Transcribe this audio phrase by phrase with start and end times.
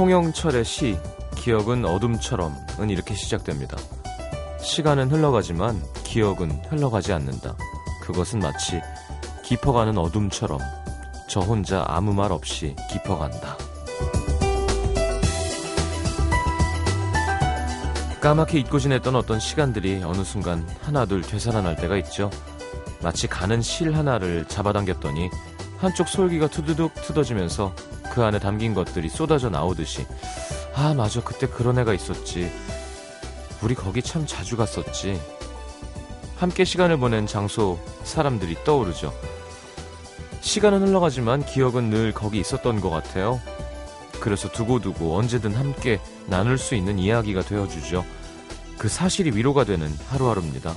[0.00, 0.96] 홍영철의 시
[1.36, 3.76] 기억은 어둠처럼은 이렇게 시작됩니다.
[4.58, 7.54] 시간은 흘러가지만 기억은 흘러가지 않는다.
[8.00, 8.80] 그것은 마치
[9.44, 10.58] 깊어가는 어둠처럼
[11.28, 13.58] 저 혼자 아무 말 없이 깊어간다.
[18.22, 22.30] 까맣게 잊고 지냈던 어떤 시간들이 어느 순간 하나둘 되살아날 때가 있죠.
[23.02, 25.28] 마치 가는 실 하나를 잡아당겼더니
[25.76, 27.74] 한쪽 솔기가 투두둑 뜯어지면서
[28.10, 30.06] 그 안에 담긴 것들이 쏟아져 나오듯이
[30.74, 31.20] 아 맞아.
[31.22, 32.50] 그때 그런 애가 있었지.
[33.62, 35.20] 우리 거기 참 자주 갔었지.
[36.36, 39.12] 함께 시간을 보낸 장소 사람들이 떠오르죠.
[40.40, 43.40] 시간은 흘러가지만 기억은 늘 거기 있었던 것 같아요.
[44.20, 48.04] 그래서 두고두고 언제든 함께 나눌 수 있는 이야기가 되어주죠.
[48.78, 50.74] 그 사실이 위로가 되는 하루하루입니다.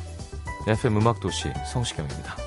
[0.67, 2.42] FM 음악도시 성시경입니다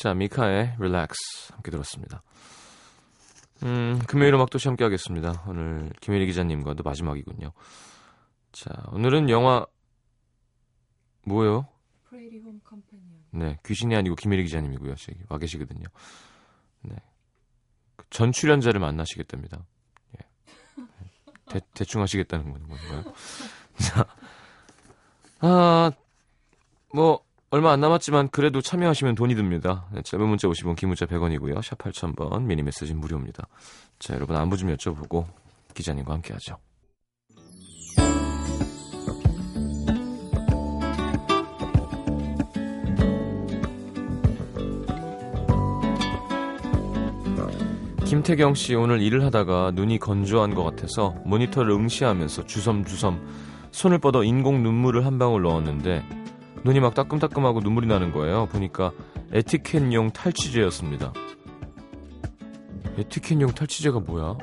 [0.00, 2.22] 자, 미카의 Relax 함께 들었습니다.
[3.64, 5.44] 음, 금요일 음악 도시 함께 하겠습니다.
[5.46, 7.52] 오늘 김혜리 기자님과도 마지막이군요.
[8.50, 9.66] 자, 오늘은 영화
[11.26, 11.68] 뭐예요?
[13.32, 14.94] 네, 귀신이 아니고 김혜리 기자님이고요.
[14.94, 15.84] 저기 와 계시거든요.
[16.80, 16.96] 네.
[17.96, 19.66] 그전 출연자를 만나시겠답니다.
[20.16, 20.82] 예.
[21.50, 23.04] 대, 대충 하시겠다는 건가요?
[23.76, 24.06] 자,
[25.40, 25.92] 아,
[26.94, 29.86] 뭐, 얼마 안 남았지만 그래도 참여하시면 돈이 듭니다.
[29.92, 31.60] 네, 짧은 문자 50원, 긴 문자 100원이고요.
[31.62, 33.48] 샵 8000번, 미니 메시지 무료입니다.
[33.98, 35.26] 자, 여러분 안부 좀 여쭤보고
[35.74, 36.58] 기자님과 함께 하죠.
[48.04, 54.62] 김태경 씨 오늘 일을 하다가 눈이 건조한 것 같아서 모니터를 응시하면서 주섬주섬 손을 뻗어 인공
[54.62, 56.19] 눈물을 한 방울 넣었는데
[56.64, 58.46] 눈이 막 따끔따끔하고 눈물이 나는 거예요.
[58.46, 58.92] 보니까
[59.32, 61.12] 에티켓용 탈취제였습니다.
[62.98, 64.36] 에티켓용 탈취제가 뭐야?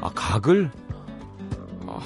[0.00, 0.70] 아, 각을?
[1.86, 2.00] 아,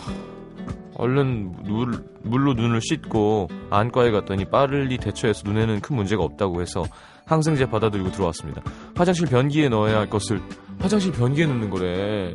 [0.94, 6.84] 얼른 물, 물로 눈을 씻고 안과에 갔더니 빠르리 대처해서 눈에는 큰 문제가 없다고 해서
[7.26, 8.62] 항생제 받아들이고 들어왔습니다.
[8.94, 10.40] 화장실 변기에 넣어야 할 것을
[10.80, 12.34] 화장실 변기에 넣는 거래.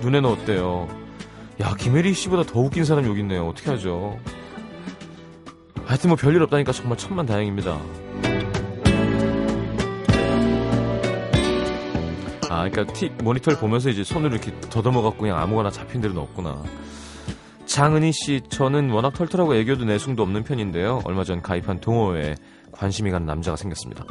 [0.00, 0.88] 눈에 넣었대요.
[1.60, 3.46] 야, 김혜리 씨보다 더 웃긴 사람이 여기 있네요.
[3.46, 4.18] 어떻게 하죠?
[5.86, 7.78] 하여튼 뭐 별일 없다니까 정말 천만 다행입니다.
[12.50, 16.62] 아, 그러니까 티, 모니터를 보면서 이제 손으로 이렇게 더듬어 갖고 그냥 아무거나 잡힌 대로 넣었구나.
[17.66, 21.00] 장은희 씨, 저는 워낙 털털하고 애교도 내숭도 없는 편인데요.
[21.04, 22.36] 얼마 전 가입한 동호회에
[22.70, 24.04] 관심이 가는 남자가 생겼습니다.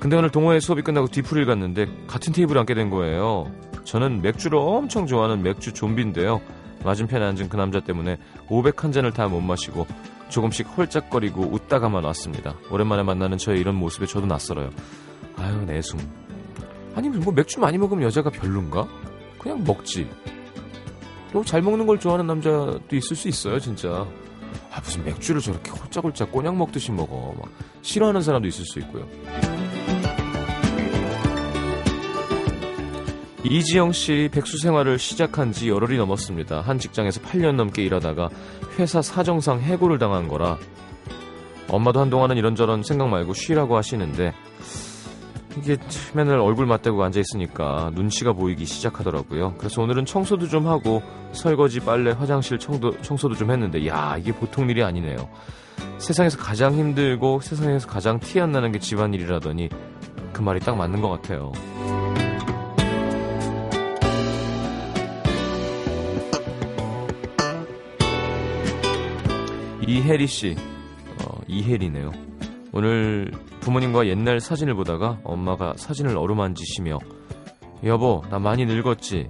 [0.00, 3.50] 근데 오늘 동호회 수업이 끝나고 뒤풀이를 갔는데 같은 테이블에 앉게 된 거예요.
[3.84, 6.40] 저는 맥주를 엄청 좋아하는 맥주 좀비인데요.
[6.84, 9.86] 맞은편에 앉은 그 남자 때문에 500 한 잔을 다 못 마시고
[10.34, 12.56] 조금씩 홀짝거리고 웃다가만 왔습니다.
[12.68, 14.68] 오랜만에 만나는 저의 이런 모습에 저도 낯설어요.
[15.36, 16.00] 아유 내숭.
[16.96, 18.88] 아니 뭐 맥주 많이 먹으면 여자가 별론가?
[19.38, 20.10] 그냥 먹지.
[21.32, 24.08] 너무 잘 먹는 걸 좋아하는 남자도 있을 수 있어요 진짜.
[24.72, 27.32] 아 무슨 맥주를 저렇게 홀짝홀짝 꼬냑 먹듯이 먹어.
[27.40, 27.48] 막
[27.82, 29.06] 싫어하는 사람도 있을 수 있고요.
[33.44, 36.62] 이지영 씨 백수 생활을 시작한 지 열흘이 넘었습니다.
[36.62, 38.30] 한 직장에서 8년 넘게 일하다가
[38.78, 40.58] 회사 사정상 해고를 당한 거라
[41.68, 44.32] 엄마도 한동안은 이런저런 생각 말고 쉬라고 하시는데
[45.58, 45.76] 이게
[46.14, 49.54] 맨날 얼굴 맞대고 앉아 있으니까 눈치가 보이기 시작하더라고요.
[49.58, 51.02] 그래서 오늘은 청소도 좀 하고
[51.32, 55.28] 설거지, 빨래, 화장실 청도, 청소도 좀 했는데 야 이게 보통 일이 아니네요.
[55.98, 59.68] 세상에서 가장 힘들고 세상에서 가장 티 안 나는 게 집안일이라더니
[60.32, 61.52] 그 말이 딱 맞는 것 같아요.
[69.86, 70.56] 이혜리 씨,
[71.22, 72.10] 어, 이혜리네요.
[72.72, 76.98] 오늘 부모님과 옛날 사진을 보다가 엄마가 사진을 어루만지시며
[77.84, 79.28] 여보, 나 많이 늙었지?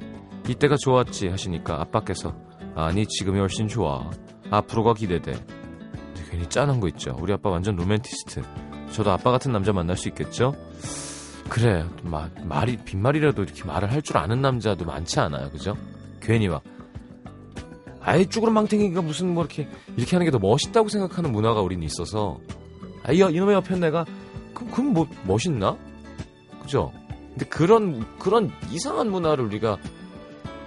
[0.48, 1.28] 이때가 좋았지?
[1.28, 2.34] 하시니까 아빠께서
[2.76, 4.10] 아니, 지금이 훨씬 좋아.
[4.50, 5.32] 앞으로가 기대돼.
[6.30, 7.16] 괜히 짠한 거 있죠.
[7.20, 8.42] 우리 아빠 완전 로맨티스트.
[8.92, 10.54] 저도 아빠 같은 남자 만날 수 있겠죠?
[11.48, 15.50] 그래, 마, 말이, 빈말이라도 이렇게 말을 할 줄 아는 남자도 많지 않아요.
[15.50, 15.76] 그죠?
[16.20, 16.62] 괜히 막
[18.04, 22.38] 아예 쭈그런 망탱이가 무슨 뭐 이렇게 이렇게 하는 게 더 멋있다고 생각하는 문화가 우리는 있어서
[23.02, 24.04] 아 이, 이놈의 옆에 내가
[24.52, 25.76] 그, 그럼 뭐 멋있나?
[26.62, 26.92] 그죠?
[27.30, 29.78] 근데 그런 그런 이상한 문화를 우리가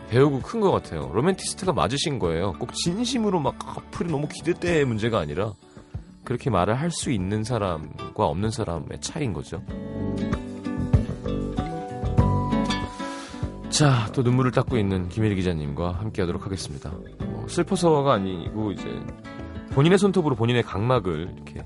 [0.09, 1.09] 배우고 큰 것 같아요.
[1.13, 2.53] 로맨티스트가 맞으신 거예요.
[2.53, 5.53] 꼭 진심으로 막 커플이 너무 기대때의 문제가 아니라
[6.23, 9.61] 그렇게 말을 할 수 있는 사람과 없는 사람의 차이인 거죠.
[13.77, 16.91] 자, 또 눈물을 닦고 있는 김일희 기자님과 함께 하도록 하겠습니다.
[17.19, 18.83] 어, 슬퍼서가 아니고 이제
[19.73, 21.63] 본인의 손톱으로 본인의 각막을 이렇게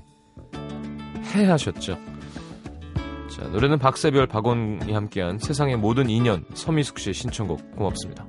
[1.34, 1.96] 해하셨죠.
[3.30, 8.26] 자, 노래는 박세별, 박원이 함께한 세상의 모든 인연 서미숙 씨의 신청곡 고맙습니다.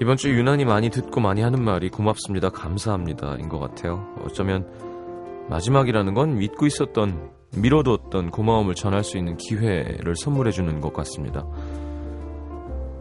[0.00, 4.06] 이번 주 유난히 많이 듣고 많이 하는 말이 고맙습니다, 감사합니다, 인 것 같아요.
[4.24, 4.66] 어쩌면
[5.50, 11.44] 마지막이라는 건 믿고 있었던, 미뤄뒀던 고마움을 전할 수 있는 기회를 선물해주는 것 같습니다.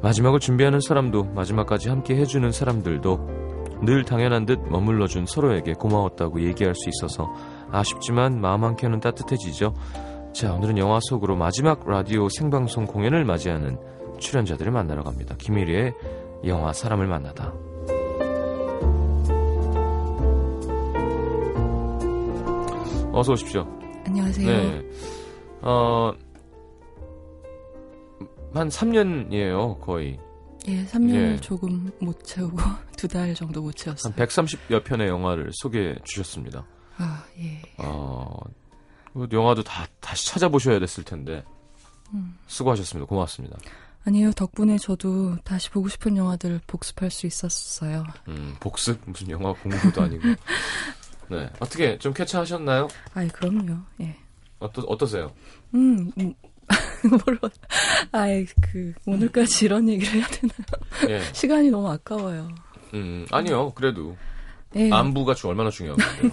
[0.02, 3.40] 마지막을 준비하는 사람도, 마지막까지 함께 해주는 사람들도
[3.84, 7.32] 늘 당연한 듯 머물러준 서로에게 고마웠다고 얘기할 수 있어서
[7.72, 9.74] 아쉽지만 마음 한켠은 따뜻해지죠.
[10.34, 13.78] 자, 오늘은 영화 속으로 마지막 라디오 생방송 공연을 맞이하는
[14.20, 15.36] 출연자들을 만나러 갑니다.
[15.38, 15.94] 김일희의
[16.46, 17.54] 영화 사람을 만나다.
[23.12, 23.68] 어서 오십시오.
[24.06, 24.48] 안녕하세요.
[24.48, 24.90] 네.
[25.62, 26.14] 어,
[28.54, 30.20] 한 3년이에요, 거의.
[30.68, 31.38] 예, 3년 예.
[31.38, 32.58] 조금 못 채우고
[32.98, 34.14] 두 달 정도 못 채웠어요.
[34.16, 36.66] 한 130여 편의 영화를 소개해 주셨습니다.
[36.98, 37.62] 아, 예.
[37.78, 38.38] 어,
[39.32, 41.44] 영화도 다 다시 찾아보셔야 됐을 텐데.
[42.14, 42.38] 음.
[42.48, 43.08] 수고하셨습니다.
[43.08, 43.58] 고맙습니다.
[44.06, 48.06] 아니요, 덕분에 저도 다시 보고 싶은 영화들 복습할 수 있었어요.
[48.28, 49.00] 음, 복습?
[49.06, 50.24] 무슨 영화 공부도 아니고.
[51.30, 51.50] 네.
[51.60, 52.88] 어떻게 좀 쾌차하셨나요?
[53.14, 53.78] 아이, 그럼요.
[54.02, 54.16] 예.
[54.60, 55.32] 어떠, 어떠세요?
[55.76, 56.34] 음, 음
[57.26, 57.52] 물론.
[58.12, 60.58] 아이, 그, 오늘까지 이런 얘기를 해야 되나요?
[61.10, 61.22] 예.
[61.34, 62.50] 시간이 너무 아까워요.
[62.94, 64.18] 음, 아니요, 그래도.
[64.76, 64.92] 예.
[64.92, 66.32] 안부가 얼마나 중요한가요?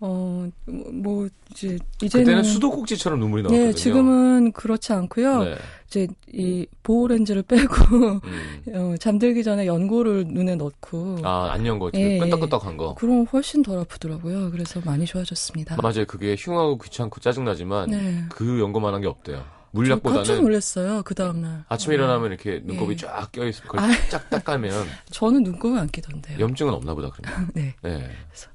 [0.00, 2.24] 어, 뭐, 이제, 이제는.
[2.24, 3.66] 그때는 수도꼭지처럼 눈물이 나왔거든요.
[3.66, 5.42] 네, 지금은 그렇지 않고요.
[5.42, 5.56] 네.
[5.88, 8.20] 이제, 이, 보호렌즈를 빼고, 음.
[8.74, 11.18] 어, 잠들기 전에 연고를 눈에 넣고.
[11.24, 12.18] 아, 안연 거, 네.
[12.18, 12.94] 끄떡끄떡한 거.
[12.94, 14.50] 그럼 훨씬 덜 아프더라고요.
[14.52, 15.76] 그래서 많이 좋아졌습니다.
[15.82, 16.04] 맞아요.
[16.06, 18.24] 그게 흉하고 귀찮고 짜증나지만, 네.
[18.28, 19.44] 그 연고만 한 게 없대요.
[19.70, 22.02] 물약보다는 깜짝 놀랐어요 그 다음 날 아침에 네.
[22.02, 23.06] 일어나면 이렇게 눈곱이 네.
[23.06, 24.72] 쫙 껴있어 그걸 아, 쫙 닦아면
[25.12, 27.74] 저는 눈곱을 안 끼던데요 염증은 없나 보다 그러면 네.
[27.82, 28.10] 네.
[28.30, 28.48] 그래서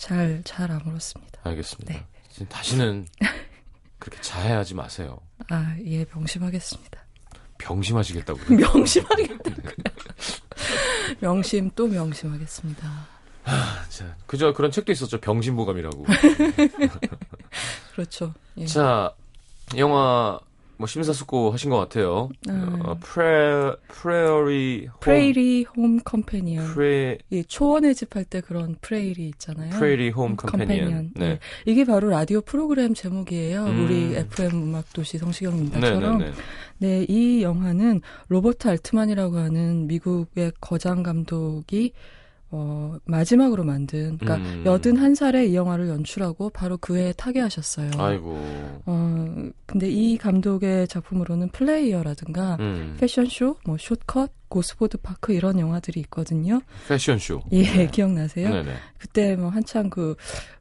[0.00, 1.40] 잘, 잘 아물었습니다.
[1.44, 1.92] 알겠습니다.
[1.92, 2.46] 네.
[2.48, 3.06] 다시는
[3.98, 5.20] 그렇게 자해하지 마세요.
[5.50, 7.04] 아, 예, 명심하겠습니다.
[7.58, 8.46] 병심하시겠다고요?
[8.58, 9.62] 명심하겠다고.
[11.20, 12.88] 명심 또 명심하겠습니다.
[13.44, 15.20] 아, 자, 그저 그런 책도 있었죠.
[15.20, 16.06] 병심보감이라고.
[17.92, 18.32] 그렇죠.
[18.56, 18.64] 예.
[18.64, 19.14] 자,
[19.76, 20.40] 영화
[20.80, 22.30] 뭐 심사숙고 하신 것 같아요.
[22.48, 26.64] 어, 프레 Prairie Prairie Home Companion.
[26.72, 29.70] 프레 이 초원의 집 할 때 그런 Prairie 있잖아요.
[29.70, 31.12] Prairie Home Companion.
[31.16, 31.28] 네.
[31.28, 31.38] 네.
[31.66, 33.66] 이게 바로 라디오 프로그램 제목이에요.
[33.66, 33.84] 음.
[33.84, 36.18] 우리 FM 음악 도시 성시경 님들처럼.
[36.18, 36.30] 네, 네,
[36.78, 41.92] 네, 네, 이 영화는 로버트 알트만이라고 하는 미국의 거장 감독이
[42.52, 44.64] 어, 마지막으로 만든, 그러니까 음.
[44.64, 47.90] 81살에 이 영화를 연출하고 바로 그 해에 타계하셨어요.
[47.96, 48.36] 아이고.
[48.86, 49.34] 어,
[49.66, 52.96] 근데 이 감독의 작품으로는 플레이어라든가 음.
[52.98, 56.60] 패션쇼, 뭐 Short Cut, 고스포드 파크 이런 영화들이 있거든요.
[56.88, 57.42] 패션쇼.
[57.52, 57.86] 예, 네.
[57.86, 58.50] 기억나세요?
[58.50, 58.74] 네네.
[58.98, 60.16] 그때 뭐 한창 그,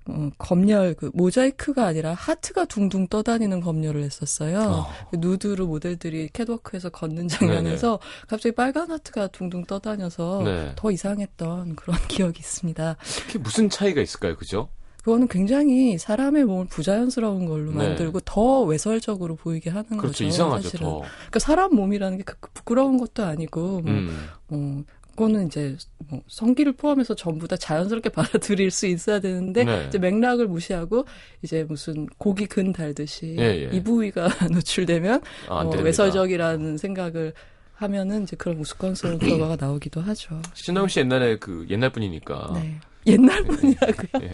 [0.06, 4.60] 어, 검열, 그 모자이크가 아니라 하트가 둥둥 떠다니는 검열을 했었어요.
[4.62, 4.88] 어.
[5.12, 8.28] 그 누드로 모델들이 캐드워크에서 걷는 장면에서 네네.
[8.28, 10.72] 갑자기 빨간 하트가 둥둥 떠다녀서 네.
[10.76, 12.96] 더 이상했던 그런 기억이 있습니다.
[13.28, 14.36] 그게 무슨 차이가 있을까요?
[14.38, 14.70] 그죠?
[15.04, 17.78] 그거는 굉장히 사람의 몸을 부자연스러운 걸로 네.
[17.78, 20.08] 만들고 더 외설적으로 보이게 하는 그렇죠.
[20.08, 20.24] 거죠.
[20.26, 20.64] 이상하죠.
[20.64, 20.86] 사실은.
[20.86, 21.00] 더.
[21.00, 24.28] 그러니까 사람 몸이라는 게 그, 그 부끄러운 것도 아니고 뭐, 음.
[24.48, 24.84] 뭐
[25.20, 25.76] 그거는 이제
[26.10, 29.86] 뭐 성기를 포함해서 전부 다 자연스럽게 받아들일 수 있어야 되는데 네.
[29.88, 31.06] 이제 맥락을 무시하고
[31.42, 33.70] 이제 무슨 고기 근 달듯이 예, 예.
[33.76, 37.34] 이 부위가 노출되면 아, 뭐 외설적이라는 생각을
[37.74, 40.42] 하면은 이제 그런 우스꽝스러운 결과가 나오기도 하죠.
[40.54, 42.52] 신동엽 씨 옛날에 그 옛날 분이니까.
[42.56, 42.80] 네.
[43.08, 44.08] 옛날 분이라고요?
[44.24, 44.34] 예,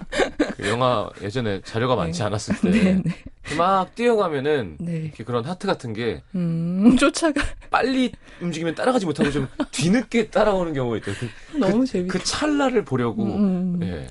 [0.58, 2.26] 그 영화 예전에 자료가 많지 네.
[2.26, 2.70] 않았을 때.
[2.72, 3.56] 네, 네.
[3.58, 5.12] 막 뛰어가면은 네.
[5.26, 11.16] 그런 하트 같은 게 음, 쫓아가 빨리 움직이면 따라가지 못하고 좀 뒤늦게 따라오는 경우가 있대요.
[11.20, 12.08] 그, 너무 그, 재밌.
[12.08, 13.24] 그 찰나를 보려고.
[13.24, 13.80] 음.
[13.82, 13.84] 음.
[13.84, 14.08] 예.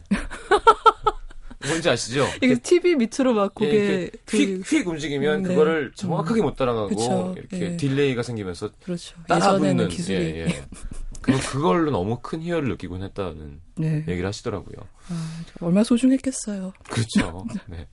[1.67, 2.27] 뭔지 아시죠?
[2.43, 5.49] 이게 TV 밑으로 막 고개 예, 휙, 휙 움직이면 네.
[5.49, 7.35] 그거를 정확하게 못 따라가고 그쵸.
[7.39, 7.77] 이렇게 예.
[7.79, 9.17] delay가 생기면서 그렇죠.
[9.27, 10.47] 따라붙는 기술이 예, 예.
[11.25, 14.05] 그 그걸로 너무 큰 희열을 느끼곤 했다는 네.
[14.07, 14.77] 얘기를 하시더라고요.
[15.09, 16.75] 아, 얼마 소중했겠어요.
[16.91, 17.47] 그렇죠.
[17.67, 17.87] 네.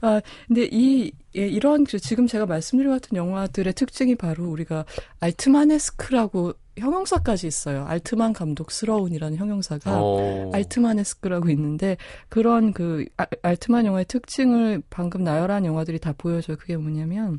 [0.00, 4.86] 아, 근데 이, 예, 이런, 지금 제가 말씀드린 같은 영화들의 특징이 바로 우리가
[5.20, 7.84] Altmanesque라고 형용사까지 있어요.
[7.86, 10.18] 알트만 감독스러운이라는 형용사가 오.
[10.18, 10.50] 어.
[10.54, 11.98] Altmanesque라고 있는데
[12.30, 16.56] 그런 그 아, 알트만 영화의 특징을 방금 나열한 영화들이 다 보여줘요.
[16.56, 17.38] 그게 뭐냐면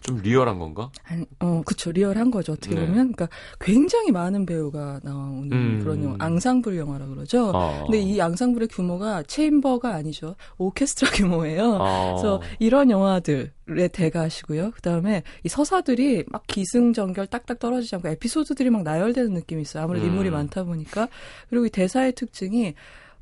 [0.00, 0.90] 좀 리얼한 건가?
[1.04, 1.92] 아니, 어, 그쵸.
[1.92, 2.52] 리얼한 거죠.
[2.52, 2.80] 어떻게 네.
[2.82, 3.12] 보면.
[3.12, 3.28] 그러니까
[3.60, 5.80] 굉장히 많은 배우가 나오는 음.
[5.82, 6.16] 그런 영화.
[6.18, 7.52] 앙상블 영화라 그러죠.
[7.54, 7.82] 아.
[7.84, 10.36] 근데 이 앙상블의 규모가 chamber가 아니죠.
[10.58, 11.76] 오케스트라 규모예요.
[11.80, 12.12] 아.
[12.12, 14.72] 그래서 이런 영화들 의 대가시고요.
[14.72, 19.84] 그 다음에 이 서사들이 막 기승전결 딱딱 떨어지지 않고 에피소드들이 막 나열되는 느낌이 있어요.
[19.84, 20.10] 아무래도 음.
[20.10, 21.08] 인물이 많다 보니까.
[21.48, 22.74] 그리고 이 대사의 특징이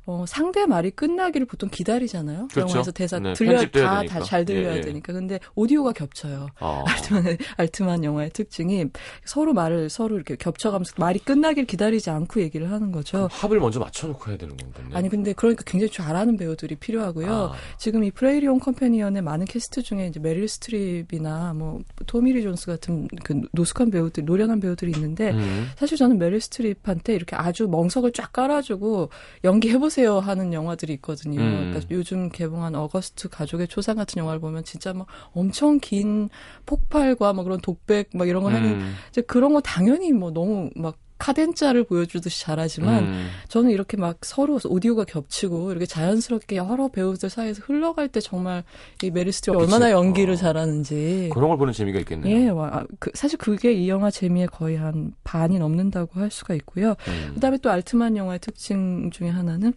[0.09, 2.47] 어, 상대 말이 끝나기를 보통 기다리잖아요.
[2.47, 2.69] 그렇죠.
[2.71, 4.81] 영화에서 대사 네, 들려 다다잘 들려야 예, 예.
[4.81, 5.13] 되니까.
[5.13, 6.47] 근데 오디오가 겹쳐요.
[6.57, 6.83] 아.
[6.89, 8.85] 알트만 알트만 영화의 특징이
[9.23, 13.27] 서로 말을 서로 이렇게 겹쳐가면서 말이 끝나길 기다리지 않고 얘기를 하는 거죠.
[13.31, 14.87] 합을 먼저 맞춰놓고 해야 되는 건가요?
[14.93, 17.31] 아니 근데 그러니까 굉장히 잘하는 배우들이 필요하고요.
[17.31, 17.53] 아.
[17.77, 23.07] 지금 이 Prairie Home Companion의 많은 캐스트 중에 이제 메릴 스트립이나 뭐 토미리 존스 같은
[23.23, 25.69] 그 노숙한 배우들, 노련한 배우들이 있는데 음.
[25.77, 29.11] 사실 저는 메릴 스트립한테 이렇게 아주 멍석을 쫙 깔아주고
[29.43, 29.98] 연기해보세요.
[29.99, 31.41] 해보세요 하는 영화들이 있거든요.
[31.41, 31.69] 음.
[31.69, 36.29] 그러니까 요즘 개봉한 어거스트 가족의 초상 같은 영화를 보면 진짜 막 엄청 긴
[36.65, 38.95] 폭발과 막 그런 독백 막 이런 거 하는 음.
[39.09, 43.27] 이제 그런 거 당연히 뭐 너무 막 카덴자를 보여주듯이 잘하지만 음.
[43.49, 48.63] 저는 이렇게 막 서로 오디오가 겹치고 이렇게 자연스럽게 여러 배우들 사이에서 흘러갈 때 정말
[49.03, 50.37] 이 메릴 스트립 얼마나 연기를 어.
[50.37, 52.35] 잘하는지 그런 걸 보는 재미가 있겠네요.
[52.35, 56.53] 예, 와, 아, 그, 사실 그게 이 영화 재미의 거의 한 반이 넘는다고 할 수가
[56.55, 56.95] 있고요.
[57.07, 57.31] 음.
[57.35, 59.73] 그다음에 또 알트만 영화의 특징 중에 하나는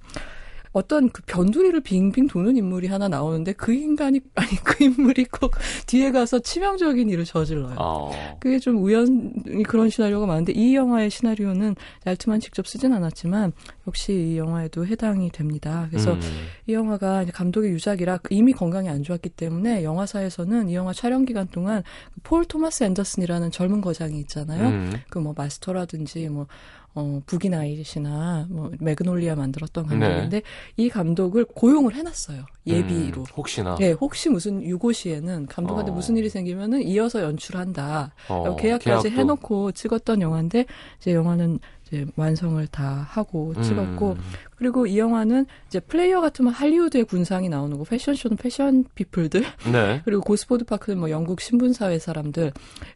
[0.72, 5.52] 어떤 그 변두리를 빙빙 도는 인물이 하나 나오는데 그 인간이 아니 그 인물이 꼭
[5.86, 7.76] 뒤에 가서 치명적인 일을 저질러요.
[7.78, 8.36] 어.
[8.40, 13.52] 그게 좀 우연히 그런 시나리오가 많은데 이 영화의 시나리오는 알트만 직접 쓰진 않았지만
[13.86, 15.88] 역시 이 영화에도 해당이 됩니다.
[15.90, 16.20] 그래서 음.
[16.66, 21.82] 이 영화가 감독의 유작이라 이미 건강이 안 좋았기 때문에 영화사에서는 이 영화 촬영 기간 동안
[22.22, 24.68] 폴 토마스 앤더슨이라는 젊은 거장이 있잖아요.
[24.68, 24.92] 음.
[25.10, 26.46] 그뭐 마스터라든지 뭐
[26.94, 30.42] 어, Boogie Nights나 뭐 매그놀리아 만들었던 감독인데 네.
[30.76, 33.22] 이 감독을 고용을 해놨어요 예비로.
[33.22, 33.76] 음, 혹시나.
[33.76, 35.94] 네, 혹시 무슨 유고시에는 감독한테 어.
[35.94, 38.14] 무슨 일이 생기면은 이어서 연출한다.
[38.28, 39.10] 어, 계약까지 계약도.
[39.10, 40.66] 해놓고 찍었던 영화인데
[41.00, 41.58] 이제 영화는
[41.92, 44.18] 이제 완성을 다 하고 찍었고 음.
[44.56, 50.00] 그리고 이 영화는 이제 플레이어 같으면 할리우드의 군상이 나오는 거 패션쇼는 패션 people들 네.
[50.06, 52.52] 그리고 고스포드 파크는 뭐 영국 신분사회 사람들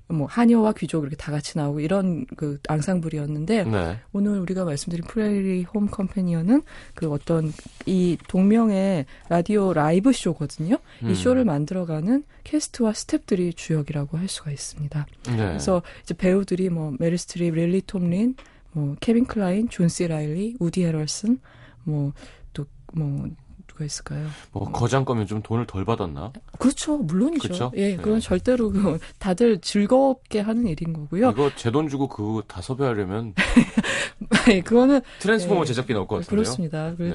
[0.06, 3.98] 뭐 하녀와 귀족 이렇게 다 같이 나오고 이런 그 앙상블이었는데 네.
[4.12, 6.62] 오늘 우리가 말씀드린 Prairie Home Companion은
[6.94, 7.52] 그 어떤
[7.84, 10.78] 이 동명의 라디오 라이브 쇼거든요.
[11.02, 11.10] 음.
[11.10, 15.06] 이 쇼를 만들어가는 캐스트와 스탭들이 주역이라고 할 수가 있습니다.
[15.30, 15.36] 네.
[15.36, 18.36] 그래서 이제 배우들이 뭐 메릴 스트립, 릴리 톰린
[18.76, 20.06] 뭐 케빈 클라인, 존 C.
[20.06, 21.38] 라일리, 우디 해럴슨,
[21.84, 22.12] 뭐
[22.52, 23.30] 또뭐
[23.76, 24.26] 뭐 누가 있을까요?
[24.52, 26.32] 뭐 거장 거면 좀 돈을 덜 받았나?
[26.58, 27.42] 그렇죠, 물론이죠.
[27.42, 27.72] 그렇죠?
[27.76, 28.20] 예, 그건 네.
[28.20, 31.30] 절대로 그 다들 즐겁게 하는 일인 거고요.
[31.30, 33.34] 이거 제 돈 주고 그거 다 섭외하려면
[34.46, 36.36] 네, 그거는 트랜스포머 네, 제작비 나올 것 같은데요.
[36.36, 36.94] 그렇습니다.
[36.98, 37.14] 네.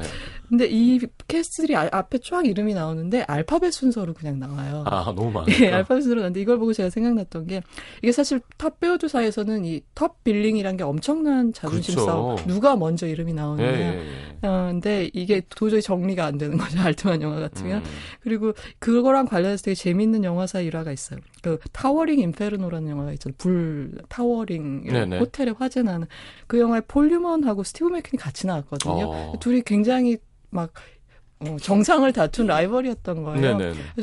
[0.49, 4.83] 근데 이 캐스트들이 아, 앞에 쫙 이름이 나오는데 알파벳 순서로 그냥 나와요.
[4.85, 5.47] 아 너무 많아.
[5.61, 7.61] 예, 알파벳 순서로 나는데 이걸 보고 제가 생각났던 게
[8.03, 12.05] 이게 사실 탑 배우들 사이에서는 이 top billing이란 게 엄청난 자존심 그렇죠.
[12.11, 12.35] 싸움.
[12.47, 13.67] 누가 먼저 이름이 나오느냐.
[13.67, 14.05] 예, 예,
[14.43, 14.47] 예.
[14.47, 16.79] 어, 근데 이게 도저히 정리가 안 되는 거죠.
[16.81, 17.79] 알트만 영화 같으면.
[17.79, 17.91] 음.
[18.21, 21.19] 그리고 그거랑 관련해서 되게 재밌는 영화사 일화가 있어요.
[21.41, 23.35] 그 Towering Inferno라는 영화가 있잖아요.
[23.37, 24.85] 불 타워링
[25.19, 26.07] 호텔에 화재 나는
[26.47, 29.09] 그 영화에 폴 뉴먼하고 스티브 맥퀸이 같이 나왔거든요.
[29.09, 29.33] 어.
[29.39, 30.17] 둘이 굉장히
[30.49, 30.71] 막
[31.39, 33.57] 어, 정상을 다툰 라이벌이었던 거예요.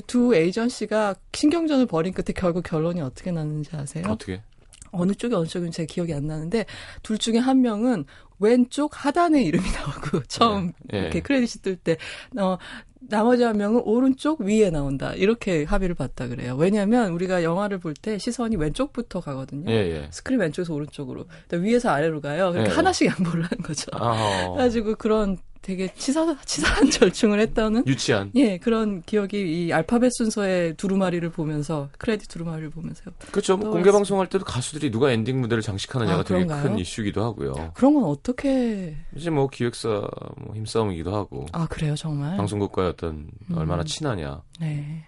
[0.06, 4.04] 두 에이전시가 신경전을 벌인 끝에 결국 결론이 어떻게 났는지 아세요?
[4.08, 4.42] 어떻게?
[4.92, 6.66] 어느 쪽이 어느 쪽인지 제 기억이 안 나는데
[7.02, 8.04] 둘 중에 한 명은
[8.40, 11.00] 왼쪽 하단에 이름이 나오고 처음 네.
[11.00, 11.96] 이렇게 크레딧이 뜰 때
[12.38, 12.56] 어,
[13.00, 15.14] 나머지 한 명은 오른쪽 위에 나온다.
[15.14, 16.56] 이렇게 합의를 봤다 그래요.
[16.56, 19.70] 왜냐하면 우리가 영화를 볼 때 시선이 왼쪽부터 가거든요.
[19.70, 20.08] 예, 예.
[20.10, 21.26] 스크린 왼쪽에서 오른쪽으로.
[21.52, 22.50] 위에서 아래로 가요.
[22.50, 22.76] 그러니까 예, 예.
[22.76, 23.86] 하나씩 양보를 하는 거죠.
[23.92, 28.30] 아, 그래가지고 그런 되게 치사, 치사한 절충을 했다는 유치한.
[28.34, 33.56] 예 그런 기억이 이 알파벳 순서의 두루마리를 보면서 크레딧 두루마리를 보면서 그렇죠.
[33.56, 36.46] 뭐 공개 방송할 때도 가수들이 누가 엔딩 무대를 장식하느냐가 아, 되게?
[36.46, 37.72] 큰 이슈기도 하고요.
[37.74, 39.88] 그런 건 어떻게 이제 뭐 기획사
[40.36, 41.46] 뭐 힘싸움이기도 하고.
[41.52, 42.36] 아 그래요 정말?
[42.36, 43.56] 방송국과의 어떤 음.
[43.56, 44.42] 얼마나 친하냐.
[44.60, 45.04] 네.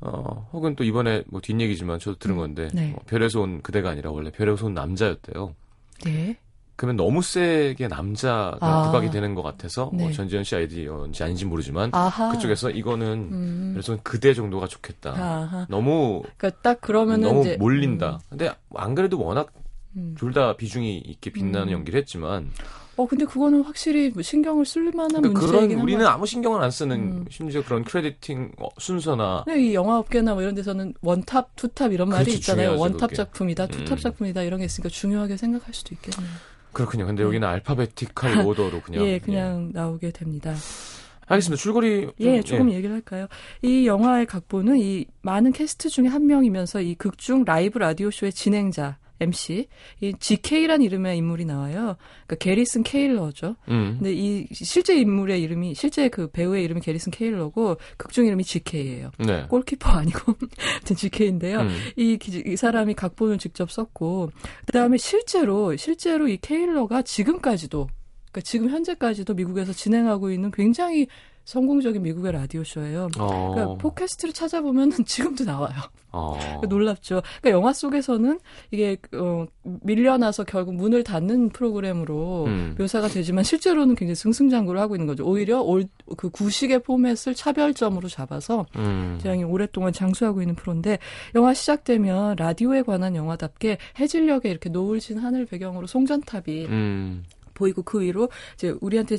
[0.00, 2.88] 어 혹은 또 이번에 뭐 뒷얘기지만 저도 들은 건데 네.
[2.90, 5.54] 뭐 별에서 온 그대가 아니라 원래 별에서 온 남자였대요.
[6.04, 6.38] 네.
[6.80, 8.86] 그러면 너무 세게 남자가 아.
[8.86, 10.14] 부각이 되는 것 같아서 뭐 네.
[10.14, 13.70] 전지현 씨 아이디어인지 아닌지 모르지만 아하 그쪽에서 이거는 음.
[13.74, 15.10] 그래서 그대 정도가 좋겠다.
[15.10, 18.20] 아하 너무 그러니까 딱 그러면은 너무 이제 몰린다.
[18.30, 19.52] 근데 안 그래도 워낙
[19.94, 20.14] 음.
[20.16, 21.72] 둘다 비중이 있게 빛나는 음.
[21.72, 22.50] 연기를 했지만
[22.96, 26.62] 어 근데 그거는 확실히 뭐 신경을 쓸 만한 그러니까 문제이긴 한 우리는 것 아무 신경을
[26.62, 27.24] 안 쓰는 음.
[27.28, 29.56] 심지어 그런 crediting 어, 순서나 같아요.
[29.56, 32.68] 이 영화 업계나 뭐 이런 데서는 원탑, 투탑 이런 말이 그렇죠, 있잖아요.
[32.68, 33.16] 중요하죠, 원탑 그게.
[33.16, 34.02] 작품이다, 투탑 음.
[34.02, 36.30] 작품이다 이런 게 있으니까 중요하게 생각할 수도 있겠네요.
[36.72, 37.06] 그렇군요.
[37.06, 37.26] 근데 네.
[37.26, 40.54] 여기는 alphabetical order로 그냥 예, 그냥 나오게 됩니다.
[41.26, 41.62] 알겠습니다.
[41.62, 43.26] 줄거리 좀, 예, 조금 얘기를 할까요?
[43.62, 48.98] 이 영화의 각본은 이 많은 캐스트 중에 한 명이면서 이 극중 라이브 라디오 쇼의 진행자
[49.20, 49.68] MC
[50.00, 51.96] 이 GK라는 이름의 인물이 나와요.
[52.26, 53.56] 그러니까 게리슨 케일러죠.
[53.68, 53.96] 음.
[53.98, 59.10] 근데 이 실제 인물의 이름이 실제 그 배우의 이름이 게리슨 케일러고 극중 이름이 GK예요.
[59.18, 59.44] 네.
[59.48, 61.60] 골키퍼 아니고 하여튼 GK인데요.
[61.60, 61.68] 음.
[61.96, 64.30] 이, 기- 이 사람이 각본을 직접 썼고
[64.66, 67.88] 그다음에 실제로 실제로 이 케일러가 지금까지도
[68.32, 71.06] 그러니까 지금 현재까지도 미국에서 진행하고 있는 굉장히
[71.50, 73.08] 성공적인 미국의 라디오 쇼예요.
[73.18, 73.50] 어.
[73.52, 75.74] 그러니까 팟캐스트를 찾아보면 지금도 나와요.
[76.12, 76.38] 어.
[76.68, 77.22] 놀랍죠.
[77.40, 78.38] 그러니까 영화 속에서는
[78.70, 82.76] 이게 어, 밀려나서 결국 문을 닫는 프로그램으로 음.
[82.78, 85.24] 묘사가 되지만 실제로는 굉장히 승승장구를 하고 있는 거죠.
[85.24, 89.18] 오히려 올, 그 구식의 포맷을 차별점으로 잡아서 음.
[89.20, 91.00] 굉장히 오랫동안 장수하고 있는 프로인데
[91.34, 97.24] 영화 시작되면 라디오에 관한 영화답게 해질녘에 이렇게 노을진 하늘 배경으로 송전탑이 음.
[97.54, 99.18] 보이고 그 위로 이제 우리한테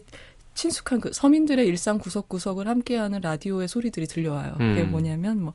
[0.54, 4.54] 친숙한 그 서민들의 일상 구석구석을 함께하는 라디오의 소리들이 들려와요.
[4.58, 4.92] 그게 음.
[4.92, 5.54] 뭐냐면 뭐.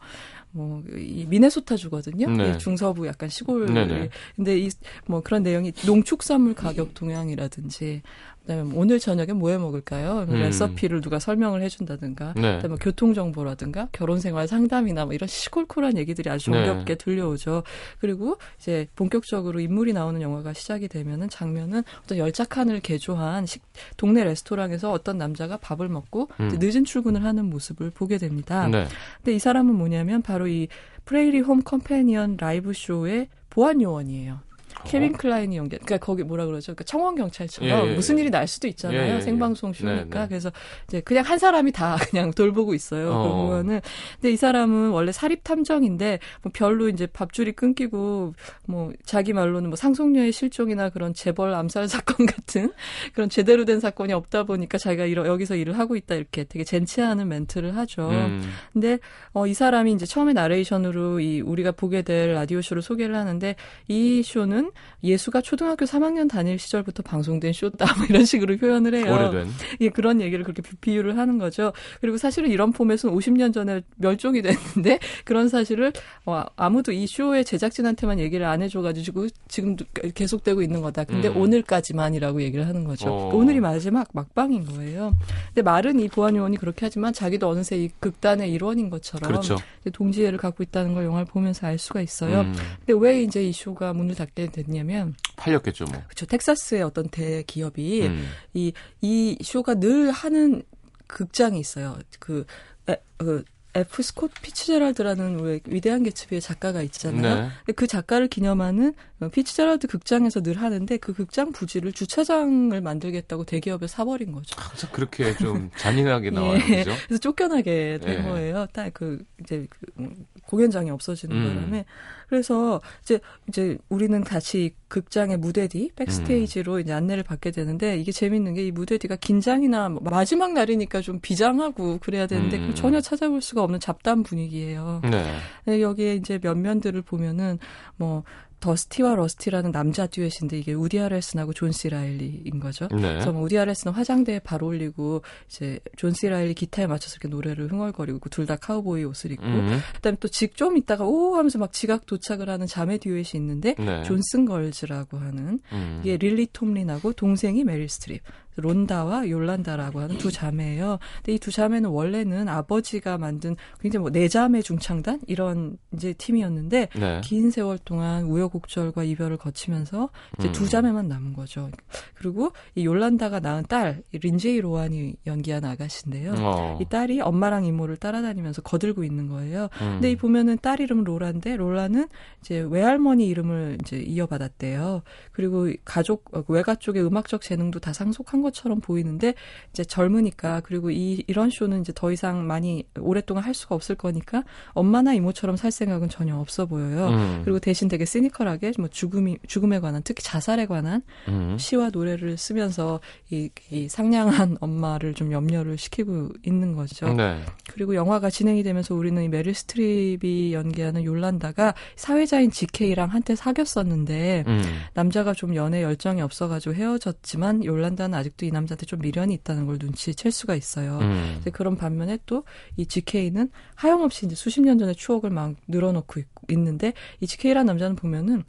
[0.53, 2.31] 뭐, 이 미네소타주거든요.
[2.31, 2.55] 네.
[2.55, 3.67] 이 중서부 약간 시골.
[3.67, 4.09] 네네.
[4.37, 4.71] 근데 이,
[5.07, 8.01] 뭐 그런 내용이 농축산물 가격 동향이라든지,
[8.47, 10.27] 그다음에 뭐 오늘 저녁에 뭐 해 먹을까요?
[10.29, 10.35] 음.
[10.41, 12.57] 레시피를 누가 설명을 해준다든가, 네.
[12.57, 16.65] 그다음에 교통 정보라든가, 결혼 생활 상담이나 뭐 이런 시골콜한 얘기들이 아주 네.
[16.65, 17.65] 정겹게 들려오죠.
[17.99, 23.63] 그리고 이제 본격적으로 인물이 나오는 영화가 시작이 되면은 장면은 어떤 열차칸을 개조한 식,
[23.97, 26.51] 동네 레스토랑에서 어떤 남자가 밥을 먹고 음.
[26.61, 28.69] 늦은 출근을 하는 모습을 보게 됩니다.
[28.69, 28.87] 네.
[29.19, 30.69] 근데 이 사람은 뭐냐면 바로 이
[31.05, 34.46] Prairie Home Companion 라이브 쇼의 보안 요원이에요.
[34.85, 36.67] 케빈 클라인이 연기, 그러니까 거기 뭐라 그러죠?
[36.67, 38.23] 그러니까 청원 경찰처럼 예, 예, 무슨 예.
[38.23, 39.17] 일이 날 수도 있잖아요.
[39.17, 39.21] 예.
[39.21, 40.29] 생방송 쇼니까 네, 네.
[40.29, 40.53] 그래서
[40.89, 43.13] 이제 그냥 한 사람이 다 그냥 돌보고 있어요.
[43.13, 43.47] 어.
[43.47, 43.81] 보면은
[44.15, 48.35] 근데 이 사람은 원래 사립 탐정인데 뭐 별로 이제 밥줄이 끊기고
[48.67, 52.73] 뭐 자기 말로는 뭐 상속녀의 실종이나 그런 재벌 암살 사건 같은
[53.15, 57.29] 그런 제대로 된 사건이 없다 보니까 자기가 이러, 여기서 일을 하고 있다 이렇게 되게 젠체하는
[57.29, 58.11] 멘트를 하죠.
[58.11, 58.43] 음.
[58.73, 58.99] 근데
[59.33, 63.57] 어, 이 사람이 이제 처음에 나레이션으로 이 우리가 보게 될 라디오 쇼를 소개를 하는데
[63.89, 64.66] 이 쇼는
[65.03, 69.13] 예수가 초등학교 3학년 다닐 시절부터 방송된 쇼다 뭐 이런 식으로 표현을 해요.
[69.13, 69.49] 오래된.
[69.81, 71.73] 예, 그런 얘기를 그렇게 비- 비유를 하는 거죠.
[72.01, 75.93] 그리고 사실은 이런 포맷은 50년 전에 멸종이 됐는데 그런 사실을
[76.25, 81.05] 어, 아무도 이 쇼의 제작진한테만 얘기를 안 해줘가지고 지금도 계속되고 있는 거다.
[81.05, 81.37] 근데 음.
[81.37, 83.07] 오늘까지만이라고 얘기를 하는 거죠.
[83.09, 83.17] 어.
[83.17, 85.15] 그러니까 오늘이 마지막 막방인 거예요.
[85.49, 89.57] 근데 말은 이 보안 요원이 그렇게 하지만 자기도 어느새 이 극단의 일원인 것처럼 그렇죠.
[89.93, 92.41] 동지애를 갖고 있다는 걸 영화를 보면서 알 수가 있어요.
[92.41, 92.55] 음.
[92.85, 96.03] 근데 왜 이제 이 쇼가 문을 닫게 됐냐면 팔렸겠죠, 뭐.
[96.05, 96.27] 그렇죠.
[96.27, 98.29] 텍사스의 어떤 대기업이 음.
[98.55, 100.63] 이, 이 쇼가 늘 하는
[101.07, 101.99] 극장이 있어요.
[102.19, 102.45] 그,
[102.89, 103.45] 에, 그
[103.77, 104.03] F.
[104.03, 107.43] 스콧 피츠제랄드라는 왜 위대한 개츠비의 작가가 있잖아요.
[107.43, 107.49] 네.
[107.59, 113.87] 근데 그 작가를 기념하는 어, 피츠제랄드 극장에서 늘 하는데 그 극장 부지를 주차장을 만들겠다고 대기업에
[113.87, 114.57] 사버린 거죠.
[114.59, 116.85] 항상 그렇게 좀 잔인하게 나와요, 예.
[116.85, 116.97] 그죠?
[117.07, 118.23] 그래서 쫓겨나게 된 예.
[118.23, 118.67] 거예요.
[118.73, 121.55] 딱 그 이제 그 음, 공연장이 없어지는 음.
[121.57, 121.85] 바람에
[122.29, 128.55] 그래서 이제 이제 우리는 다시 극장의 무대 뒤 backstage로 이제 안내를 받게 되는데 이게 재밌는
[128.55, 132.75] 게 이 무대 뒤가 긴장이나 뭐 마지막 날이니까 좀 비장하고 그래야 되는데 음.
[132.75, 135.03] 전혀 찾아볼 수가 없는 잡담 분위기예요.
[135.05, 135.37] 네.
[135.67, 137.59] 네, 여기에 이제 면면들을 보면은
[137.97, 138.25] 뭐
[138.61, 141.89] 더스티와 러스티라는 남자 듀엣인데 이게 우디 해럴슨하고 존 C.
[141.91, 142.89] 라일리인 거죠.
[142.91, 143.01] 네.
[143.01, 146.29] 그래서 뭐 우디 해럴슨은 화장대에 발 올리고 이제 존 C.
[146.29, 149.79] 라일리 기타에 맞춰서 이렇게 노래를 흥얼거리고 둘 다 카우보이 옷을 입고 음.
[149.97, 154.03] 그다음에 또 직 좀 있다가 오 하면서 막 지각 도착을 하는 자매 듀엣이 있는데 네.
[154.05, 156.01] 존슨 걸즈라고 하는 음.
[156.03, 158.23] 이게 릴리 톰린하고 동생이 메릴 스트립.
[158.57, 160.99] 론다와 욜란다라고 하는 두 자매예요.
[161.17, 166.89] 근데 이 두 자매는 원래는 아버지가 만든 굉장히 뭐 네 자매 중창단 이런 이제 팀이었는데
[166.99, 167.21] 네.
[167.23, 170.53] 긴 세월 동안 우여곡절과 이별을 거치면서 이제 음.
[170.53, 171.71] 두 자매만 남은 거죠.
[172.15, 176.35] 그리고 이 욜란다가 낳은 딸 린제이 로안이 연기한 아가씨인데요.
[176.39, 176.79] 어.
[176.81, 179.69] 이 딸이 엄마랑 이모를 따라다니면서 거들고 있는 거예요.
[179.81, 179.93] 음.
[179.93, 182.09] 근데 이 보면은 딸 이름은 로라인데 롤라는
[182.41, 185.03] 이제 외할머니 이름을 이제 이어받았대요.
[185.31, 189.35] 그리고 가족 어, 외가 쪽의 음악적 재능도 다 상속한 것처럼 보이는데
[189.71, 194.45] 이제 젊으니까 그리고 이 이런 쇼는 이제 더 이상 많이 오랫동안 할 수가 없을 거니까
[194.73, 197.09] 엄마나 이모처럼 살 생각은 전혀 없어 보여요.
[197.09, 197.43] 음.
[197.45, 201.57] 그리고 대신 되게 시니컬하게 뭐 죽음이 죽음에 관한 특히 자살에 관한 음.
[201.59, 207.13] 시와 노래를 쓰면서 이, 이 상냥한 엄마를 좀 염려를 시키고 있는 거죠.
[207.13, 207.41] 네.
[207.73, 214.63] 그리고 영화가 진행이 되면서 우리는 이 메릴 스트립이 연기하는 욜란다가 사회자인 GK랑 한때 사귀었었는데 음.
[214.95, 219.79] 남자가 좀 연애 열정이 없어가지고 헤어졌지만 욜란다는 아직 도 이 남자한테 좀 미련이 있다는 걸
[219.81, 220.99] 눈치챌 수가 있어요.
[221.01, 221.41] 음.
[221.53, 222.45] 그런 반면에 또
[222.77, 227.97] 이 GK는 하염없이 이제 수십 년 전의 추억을 막 늘어놓고 있, 있는데 이 GK라는 남자는
[227.97, 228.45] 보면은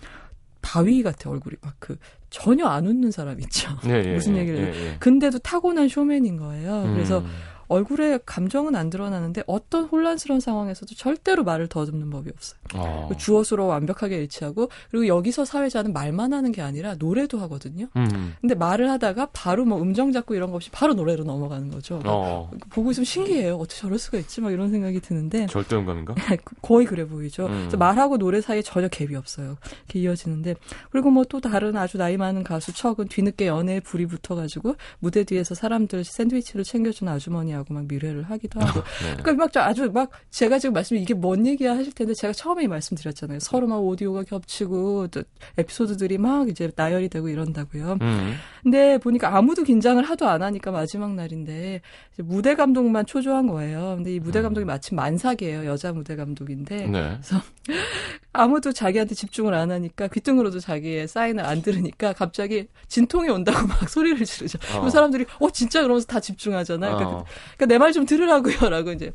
[0.62, 1.98] 바위 같아 얼굴이 막 그
[2.30, 3.70] 전혀 안 웃는 사람 있죠.
[3.86, 4.60] 예, 예, 무슨 얘기를?
[4.60, 6.92] 예, 예, 근데도 타고난 쇼맨인 거예요.
[6.94, 7.26] 그래서 음.
[7.68, 12.60] 얼굴에 감정은 안 드러나는데 어떤 혼란스러운 상황에서도 절대로 말을 더듬는 법이 없어요.
[12.76, 13.10] 어.
[13.18, 17.88] 주어수로 완벽하게 일치하고 그리고 여기서 사회자는 말만 하는 게 아니라 노래도 하거든요.
[17.96, 18.34] 음.
[18.42, 22.02] 근데 말을 하다가 바로 뭐 음정 잡고 이런 거 없이 바로 노래로 넘어가는 거죠.
[22.06, 22.50] 어.
[22.70, 23.58] 보고 있으면 신기해요.
[23.58, 24.42] 어떻게 저럴 수가 있지?
[24.42, 26.16] 막 이런 생각이 드는데 절대 음감인가?
[26.62, 27.46] 거의 그래 보이죠.
[27.46, 27.70] 음.
[27.78, 29.58] 말하고 노래 사이에 전혀 갭이 없어요.
[29.86, 30.56] 이렇게 이어지는데
[30.90, 35.56] 그리고 뭐 또 다른 아주 나이 많은 가수 척은 뒤늦게 연애에 불이 붙어가지고 무대 뒤에서
[35.56, 38.82] 사람들 샌드위치를 챙겨주는 아주머니 하고 막 미래를 하기도 하고.
[39.04, 39.18] 네.
[39.22, 43.40] 그러니까 막 아주 막 제가 지금 말씀 이게 뭔 얘기야 하실 텐데 제가 처음에 말씀드렸잖아요.
[43.40, 45.24] 서로 막 오디오가 겹치고 또
[45.58, 47.98] 에피소드들이 막 이제 나열이 되고 이런다고요.
[48.02, 48.36] 음.
[48.68, 51.80] 근데 보니까 아무도 긴장을 하도 안 하니까 마지막 날인데
[52.18, 53.94] 무대 감독만 초조한 거예요.
[53.96, 54.44] 근데 이 무대 음.
[54.44, 55.66] 감독이 마침 만삭이에요.
[55.66, 56.88] 여자 무대 감독인데.
[56.88, 56.90] 네.
[56.90, 57.42] 그래서
[58.34, 64.24] 아무도 자기한테 집중을 안 하니까 귀등으로도 자기의 사인을 안 들으니까 갑자기 진통이 온다고 막 소리를
[64.26, 64.60] 지르죠.
[64.74, 64.80] 어.
[64.80, 66.96] 그럼 사람들이 어 진짜 그러면서 다 집중하잖아 요.
[66.98, 67.26] 그러니까, 어.
[67.58, 69.14] 그러니까 내 말 좀 들으라고요라고 이제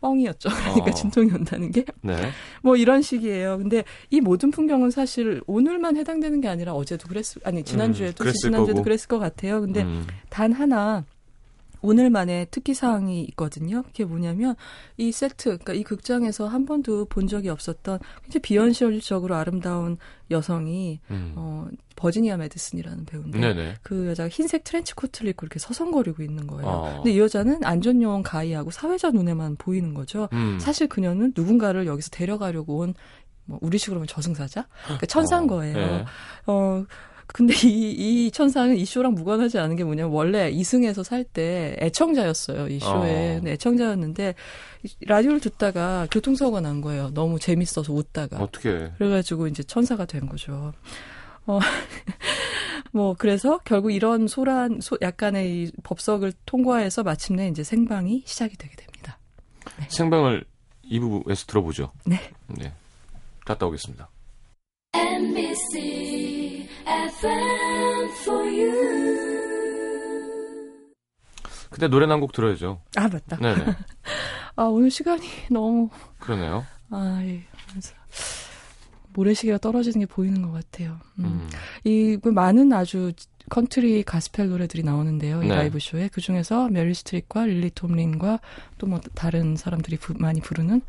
[0.00, 0.48] 뻥이었죠.
[0.74, 0.94] 그러니까 어.
[0.94, 1.84] 진통이 온다는 게.
[2.02, 2.16] 네.
[2.62, 3.58] 뭐 이런 식이에요.
[3.58, 8.82] 근데 이 모든 풍경은 사실 오늘만 해당되는 게 아니라 어제도 그랬을 아니 지난주에도 음, 지난주에도
[8.82, 9.60] 그랬을 것 같아요.
[9.60, 10.06] 근데 음.
[10.28, 11.04] 단 하나
[11.86, 13.82] 오늘만의 특기 사항이 있거든요.
[13.82, 14.54] 그게 뭐냐면
[14.96, 19.98] 이 세트, 그러니까 이 극장에서 한 번도 본 적이 없었던 굉장히 비현실적으로 아름다운
[20.30, 21.32] 여성이 음.
[21.36, 23.74] 어 버지니아 메디슨이라는 배우인데 네네.
[23.82, 26.66] 그 여자가 흰색 트렌치 코트를 입고 이렇게 서성거리고 있는 거예요.
[26.66, 26.94] 어.
[26.96, 30.28] 근데 이 여자는 안전요원 가이하고 사회자 눈에만 보이는 거죠.
[30.32, 30.58] 음.
[30.60, 32.94] 사실 그녀는 누군가를 여기서 데려가려고 온
[33.46, 35.46] 뭐 우리식으로 하면 저승사자, 그러니까 어.
[35.46, 35.74] 거예요.
[35.74, 36.04] 네.
[36.46, 36.84] 어
[37.36, 37.90] 근데 이,
[38.26, 42.68] 이 천사는 이 쇼랑 무관하지 않은 게 뭐냐면 원래 이승에서 살 때 애청자였어요.
[42.68, 43.40] 이 쇼에.
[43.44, 43.46] 어.
[43.46, 44.34] 애청자였는데
[45.06, 47.10] 라디오를 듣다가 교통사고가 난 거예요.
[47.12, 48.38] 너무 재밌어서 웃다가.
[48.38, 48.90] 어떻게?
[48.96, 50.72] 그래가지고 이제 천사가 된 거죠.
[51.44, 51.58] 어,
[52.92, 58.74] 뭐, 그래서 결국 이런 소란, 소, 약간의 이 법석을 통과해서 마침내 이제 생방이 시작이 되게
[58.76, 59.18] 됩니다.
[59.78, 59.86] 네.
[59.90, 60.44] 생방을
[60.90, 61.92] 2부에서 들어보죠.
[62.06, 62.18] 네.
[62.46, 62.72] 네.
[63.44, 64.08] 갔다 오겠습니다.
[64.94, 66.15] MBC.
[71.70, 72.80] 근데 노래 한 곡 들어야죠.
[72.96, 73.36] 아, 맞다.
[73.36, 73.64] 네네.
[74.56, 75.90] 아, 오늘 시간이 너무.
[76.18, 76.64] 그러네요.
[76.90, 77.42] 아, 예.
[79.12, 80.98] 모래시계가 떨어지는 게 보이는 것 같아요.
[81.18, 81.24] 음.
[81.24, 81.48] 음.
[81.84, 83.12] 이, 그 많은 아주
[83.50, 85.42] 컨트리 가스펠 노래들이 나오는데요.
[85.42, 85.54] 이 네.
[85.54, 86.08] 라이브 쇼에.
[86.12, 88.40] 그 중에서 메릴 스트립과 릴리 톰린과
[88.78, 90.80] 또 뭐 다른 사람들이 부, 많이 부르는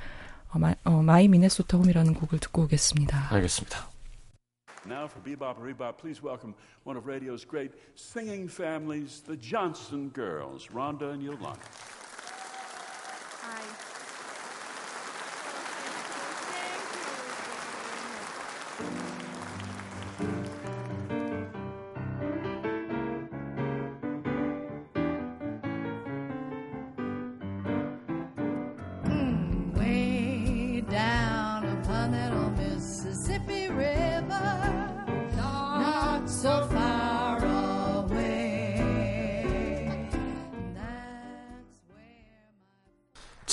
[0.52, 3.34] 어, 마, 어, 마이 미네소타 홈이라는 곡을 듣고 오겠습니다.
[3.34, 3.90] 알겠습니다.
[4.88, 10.08] Now, for Bebop and Rebop, please welcome one of radio's great singing families, the Johnson
[10.10, 11.60] Girls, Rhonda and Yolanda.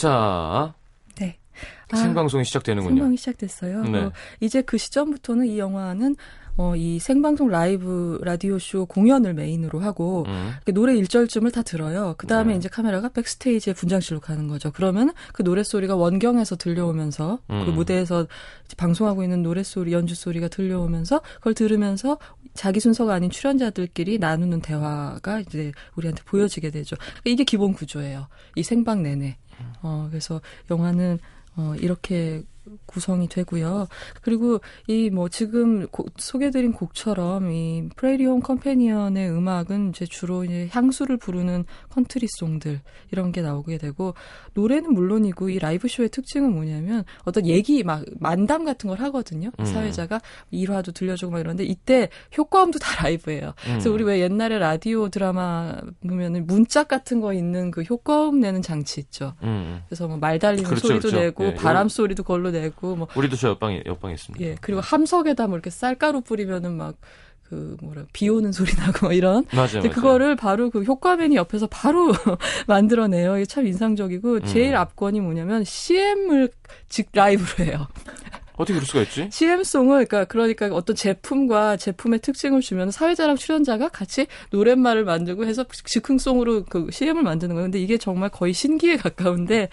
[0.04, 0.43] 자.
[2.24, 2.94] 생방송이 시작되는군요.
[2.96, 3.82] 생방이 시작됐어요.
[3.84, 3.98] 네.
[3.98, 6.16] 어, 이제 그 시점부터는 이 영화는
[6.56, 10.52] 어, 이 생방송 라이브 라디오 쇼 공연을 메인으로 하고 음.
[10.72, 12.14] 노래 1절쯤을 다 들어요.
[12.16, 12.58] 그 다음에 네.
[12.58, 14.70] 이제 카메라가 백스테이지의 분장실로 가는 거죠.
[14.70, 17.74] 그러면 그 노래 소리가 원경에서 들려오면서 그 음.
[17.74, 18.26] 무대에서
[18.66, 22.18] 이제 방송하고 있는 노래 소리, 연주 소리가 들려오면서 그걸 들으면서
[22.54, 26.94] 자기 순서가 아닌 출연자들끼리 나누는 대화가 이제 우리한테 보여지게 되죠.
[26.96, 28.28] 그러니까 이게 기본 구조예요.
[28.54, 29.38] 이 생방 내내.
[29.82, 31.18] 어, 그래서 영화는
[31.56, 32.42] 어, 이렇게
[32.87, 33.88] 구성이 되고요.
[34.22, 40.68] 그리고 이 뭐 지금 고- 소개드린 곡처럼 이 Prairie Home Companion의 음악은 이제 주로 이제
[40.72, 42.81] 향수를 부르는 컨트리 송들
[43.12, 44.14] 이런 게 나오게 되고
[44.55, 49.50] 노래는 물론이고 이 라이브 쇼의 특징은 뭐냐면 어떤 얘기 막 만담 같은 걸 하거든요.
[49.61, 49.64] 음.
[49.64, 53.53] 사회자가 일화도 들려주고 막 이러는데 이때 효과음도 다 라이브예요.
[53.62, 53.94] 그래서 음.
[53.94, 55.74] 우리 왜 옛날에 라디오 드라마
[56.07, 59.35] 보면은 문짝 같은 거 있는 그 효과음 내는 장치 있죠.
[59.42, 59.83] 음.
[59.88, 61.20] 그래서 뭐 말 달리는 그렇죠, 소리도 그렇죠.
[61.24, 64.44] 내고 예, 바람 이런- 소리도 걸로 내고 뭐 우리도 저 옆방에 옆방에 있습니다.
[64.44, 66.96] 예, 그리고 함석에다 뭐 이렇게 쌀가루 뿌리면은 막
[67.48, 69.68] 그 뭐라 비 오는 소리 나고 막 이런 맞아요.
[69.68, 69.94] 근데 맞아요.
[69.94, 72.12] 그거를 바로 그 효과맨이 옆에서 바로
[72.66, 73.36] 만들어내요.
[73.36, 74.78] 이게 참 인상적이고 제일 음.
[74.78, 76.50] 압권이 뭐냐면 CM을
[76.88, 77.86] 즉 라이브로 해요.
[78.56, 79.28] 어떻게 그럴 수가 있지?
[79.32, 86.64] CM송을 그러니까 그러니까 어떤 제품과 제품의 특징을 주면 사회자랑 출연자가 같이 노랫말을 만들고 해서 즉흥송으로
[86.64, 87.66] 그 CM을 만드는 거예요.
[87.66, 89.68] 근데 이게 정말 거의 신기에 가까운데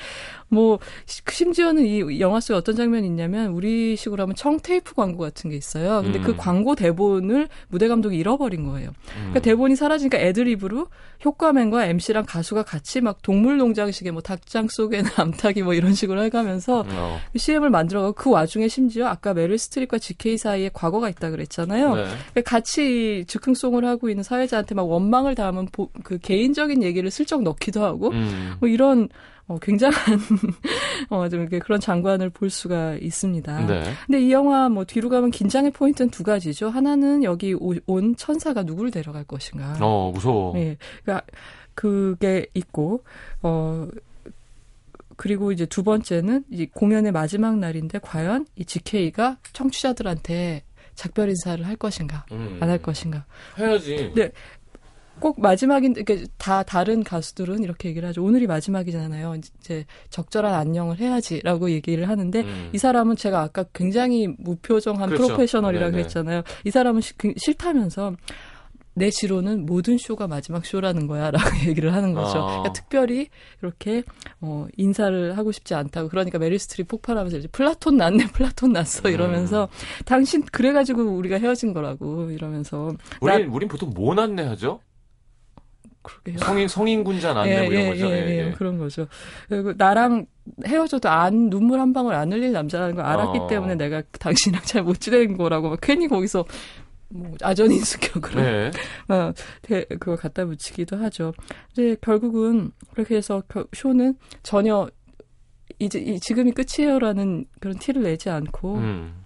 [0.54, 5.50] 뭐 시- 심지어는 이 영화 속에 어떤 장면이 있냐면 우리 식으로 하면 청테이프 광고 같은
[5.50, 6.02] 게 있어요.
[6.04, 6.38] 근데 그 음.
[6.38, 8.90] 광고 대본을 무대 감독이 잃어버린 거예요.
[8.90, 9.14] 음.
[9.16, 10.88] 그러니까 대본이 사라지니까 애드립으로
[11.24, 17.20] 효과맨과 MC랑 가수가 같이 막 동물농장식의 뭐 닭장 속에는 암탉이 뭐 이런 식으로 해가면서 어.
[17.36, 21.96] CM을 만들어가고 그 와중에 심지어 아까 메릴 스트립과 GK 사이에 과거가 있다 그랬잖아요.
[21.96, 22.04] 네.
[22.34, 27.86] 그러니까 같이 즉흥송을 하고 있는 사회자한테 막 원망을 담은 보- 그 개인적인 얘기를 슬쩍 넣기도
[27.86, 28.56] 하고 음.
[28.60, 29.08] 뭐 이런
[29.48, 29.98] 어, 굉장한
[31.10, 33.66] 어, 좀 이렇게 그런 장관을 볼 수가 있습니다.
[33.66, 33.84] 네.
[34.06, 36.70] 근데 이 영화 뭐 뒤로 가면 긴장의 포인트는 두 가지죠.
[36.70, 39.78] 하나는 여기 오- 온 천사가 누구를 데려갈 것인가.
[39.82, 40.54] 어 무서워.
[40.54, 40.78] 네.
[41.04, 41.26] 그러니까
[41.74, 43.04] 그게 있고
[43.42, 43.88] 어
[45.18, 50.64] 그리고 이제 두 번째는 이 공연의 마지막 날인데 과연 이 GK가 청취자들한테
[50.96, 52.58] 작별 인사를 할 것인가 음.
[52.62, 53.26] 안할 것인가.
[53.58, 54.12] 해야지.
[54.16, 54.32] 네.
[55.22, 58.24] 꼭 마지막인데 이렇게 다 다른 가수들은 이렇게 얘기를 하죠.
[58.24, 59.36] 오늘이 마지막이잖아요.
[59.60, 62.70] 이제 적절한 안녕을 해야지라고 얘기를 하는데 음.
[62.74, 65.28] 이 사람은 제가 아까 굉장히 무표정한 그렇죠.
[65.28, 66.04] 프로페셔널이라고 네네.
[66.04, 66.42] 했잖아요.
[66.66, 68.16] 이 사람은 시- 그- 싫다면서
[68.94, 72.40] 내 지론은 모든 쇼가 마지막 쇼라는 거야라고 얘기를 하는 거죠.
[72.40, 72.46] 아.
[72.48, 73.30] 그러니까 특별히
[73.62, 74.04] 이렇게
[74.42, 79.14] 어, 인사를 하고 싶지 않다고 그러니까 메릴 스트립 폭발하면서 이제 플라톤 났네, 플라톤 났어 음.
[79.14, 79.70] 이러면서
[80.06, 84.82] 당신 그래가지고 우리가 헤어진 거라고 이러면서 우린 우린 보통 뭐 났네 하죠?
[86.04, 86.38] 그러게요.
[86.40, 88.06] 성인 성인군자 났네 뭐 이런 거죠.
[88.08, 88.52] 예, 예, 예.
[88.52, 89.08] 그런 거죠.
[89.48, 90.26] 그리고 나랑
[90.66, 93.48] 헤어져도 안 눈물 한 방울 안 흘릴 남자라는 걸 알았기 어.
[93.48, 96.44] 때문에 내가 당신이랑 잘 못 지내는 거라고 막 괜히 거기서
[97.10, 98.72] 뭐 아전인수격으로 네.
[99.10, 101.34] 어, 대- 그걸 갖다 붙이기도 하죠.
[101.72, 104.90] 이제 결국은 그렇게 해서 겨- 쇼는 전혀
[105.80, 109.21] 이제 이 지금이 끝이에요라는 그런 티를 내지 않고 음.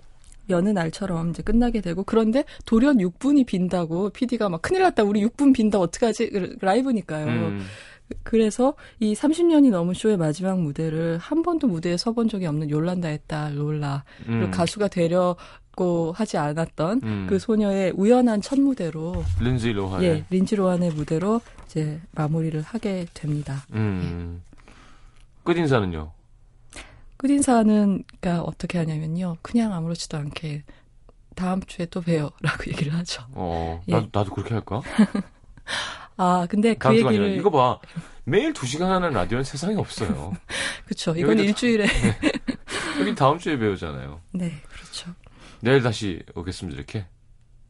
[0.50, 5.54] 여느 날처럼 이제 끝나게 되고 그런데 돌연 6분이 빈다고 PD가 막 큰일 났다 우리 6분
[5.54, 7.26] 빈다 어떡하지 그- 라이브니까요.
[7.28, 7.66] 음.
[8.24, 13.58] 그래서 이 30년이 넘은 쇼의 마지막 무대를 한 번도 무대에 서본 적이 없는 요란다의 딸
[13.58, 14.52] 롤라 그리고 음.
[14.52, 15.36] 가수가 되려
[15.76, 17.28] 고 하지 않았던 음.
[17.28, 23.66] 그 소녀의 우연한 첫 무대로 린지 로하의 예 린지 로한의 무대로 이제 마무리를 하게 됩니다.
[23.74, 24.42] 음.
[25.44, 26.12] 끝 인사는요.
[27.26, 30.64] 끝인사는 그러니까 어떻게 하냐면요 그냥 아무렇지도 않게
[31.36, 33.24] 다음 주에 또 봬요라고 얘기를 하죠.
[33.32, 33.82] 어.
[33.88, 33.94] 예.
[33.94, 34.82] 나도 나도 그렇게 할까?
[36.18, 37.80] 아 근데 그 주가 아니라 얘기를 이거 봐.
[38.24, 40.34] 매일 2시간 하는 라디오는 세상에 없어요.
[40.86, 41.16] 그렇죠.
[41.16, 41.88] 이건 일주일에
[43.00, 44.22] 여기 다음 주에 배우잖아요.
[44.32, 45.12] 네 그렇죠.
[45.62, 46.78] 내일 다시 오겠습니다.
[46.78, 47.06] 이렇게.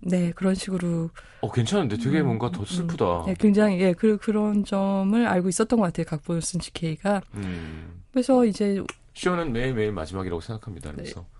[0.01, 1.09] 네 그런 식으로
[1.41, 3.23] 어 괜찮은데 되게 음, 뭔가 더 음, 슬프다.
[3.25, 8.03] 네, 굉장히 예 그, 그런 점을 알고 있었던 것 같아요 각본을 쓴 GK가 음.
[8.11, 8.83] 그래서 이제
[9.15, 10.91] 쇼는 매일매일 마지막이라고 생각합니다.
[10.91, 11.25] 그래서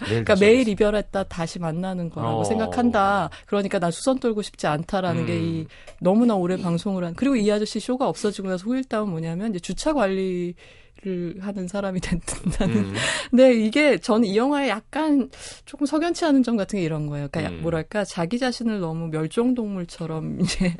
[0.00, 0.68] 내일 그러니까 매일.
[0.68, 2.44] 이별했다 다시 만나는 거라고 어.
[2.44, 3.30] 생각한다.
[3.46, 5.26] 그러니까 난 수선 떨고 싶지 않다라는 음.
[5.26, 5.66] 게이
[6.00, 10.54] 너무나 오래 방송을 한 그리고 이 아저씨 쇼가 없어지고 나서 후일담은 뭐냐면 이제 주차 관리
[11.02, 12.76] 를 하는 사람이 된다는.
[12.76, 12.94] 음.
[13.30, 15.30] 근데 이게 저는 이 영화에 약간
[15.64, 17.28] 조금 석연치 않은 점 같은 게 이런 거예요.
[17.30, 17.62] 그러니까 음.
[17.62, 20.74] 뭐랄까 자기 자신을 너무 멸종 동물처럼 이제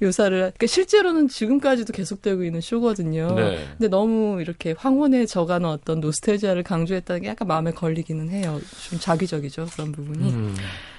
[0.00, 0.36] 묘사를.
[0.38, 3.34] 그러니까 실제로는 지금까지도 계속되고 있는 쇼거든요.
[3.34, 3.64] 네.
[3.72, 8.60] 근데 너무 이렇게 황혼해져가는 어떤 노스텔지아를 강조했다는 게 약간 마음에 걸리기는 해요.
[8.90, 10.32] 좀 자기적이죠 그런 부분이.
[10.32, 10.54] 음.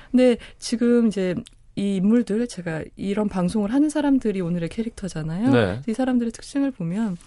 [0.09, 1.35] 근데 지금 이제
[1.75, 5.51] 이 인물들 제가 이런 방송을 하는 사람들이 오늘의 캐릭터잖아요.
[5.51, 5.81] 네.
[5.87, 7.17] 이 사람들의 특징을 보면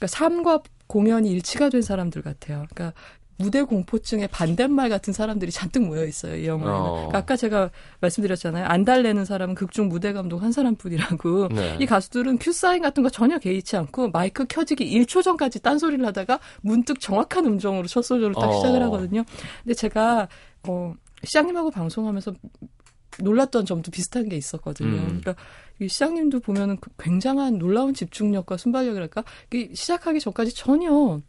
[0.00, 2.64] 그러니까 삶과 공연이 일치가 된 사람들 같아요.
[2.70, 2.98] 그러니까
[3.36, 6.80] 무대 공포증에 반대말 같은 사람들이 잔뜩 모여 있어요 이 영화에는.
[6.80, 6.92] 어.
[6.92, 8.66] 그러니까 아까 제가 말씀드렸잖아요.
[8.66, 11.48] 안 달래는 사람은 극중 무대 감독 한 사람뿐이라고.
[11.54, 11.76] 네.
[11.80, 16.04] 이 가수들은 큐 사인 같은 거 전혀 개의치 않고 마이크 켜지기 1초 전까지 딴 소리를
[16.06, 18.56] 하다가 문득 정확한 음정으로 첫 소절을 딱 어.
[18.56, 19.24] 시작을 하거든요.
[19.62, 20.28] 근데 제가
[20.68, 22.34] 어 시장님하고 방송하면서
[23.20, 24.88] 놀랐던 점도 비슷한 게 있었거든요.
[24.88, 25.20] 음.
[25.20, 25.34] 그러니까
[25.80, 29.24] 이 시장님도 보면은 그 굉장한 놀라운 집중력과 순발력이랄까
[29.74, 31.20] 시작하기 전까지 전혀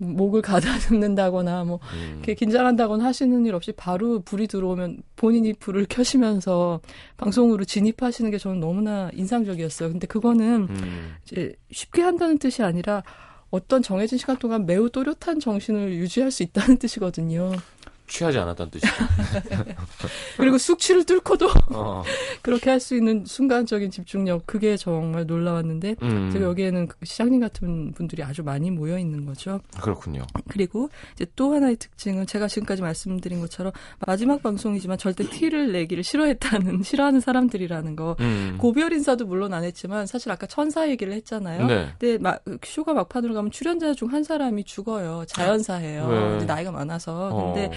[0.00, 2.14] 목을 가다듬는다거나 뭐 음.
[2.14, 6.80] 이렇게 긴장한다거나 하시는 일 없이 바로 불이 들어오면 본인이 불을 켜시면서
[7.18, 9.90] 방송으로 진입하시는 게 저는 너무나 인상적이었어요.
[9.90, 11.14] 근데 그거는 음.
[11.24, 13.02] 이제 쉽게 한다는 뜻이 아니라
[13.50, 17.52] 어떤 정해진 시간 동안 매우 또렷한 정신을 유지할 수 있다는 뜻이거든요.
[18.10, 18.92] 취하지 않았다는 뜻이죠.
[20.36, 22.02] 그리고 숙취를 뚫고도 어.
[22.42, 26.30] 그렇게 할 수 있는 순간적인 집중력, 그게 정말 놀라웠는데, 음.
[26.32, 29.60] 제가 여기에는 그 시장님 같은 분들이 아주 많이 모여 있는 거죠.
[29.82, 30.22] 그렇군요.
[30.48, 33.72] 그리고 이제 또 하나의 특징은 제가 지금까지 말씀드린 것처럼
[34.06, 38.16] 마지막 방송이지만 절대 티를 내기를 싫어했다는, 싫어하는 사람들이라는 거.
[38.20, 38.56] 음.
[38.58, 41.66] 고별 인사도 물론 안 했지만 사실 아까 천사 얘기를 했잖아요.
[41.66, 41.88] 네.
[41.98, 45.24] 근데 막 쇼가 막판으로 가면 출연자 중 한 사람이 죽어요.
[45.28, 46.42] 자연사예요.
[46.46, 47.52] 나이가 많아서.
[47.54, 47.70] 근데 어.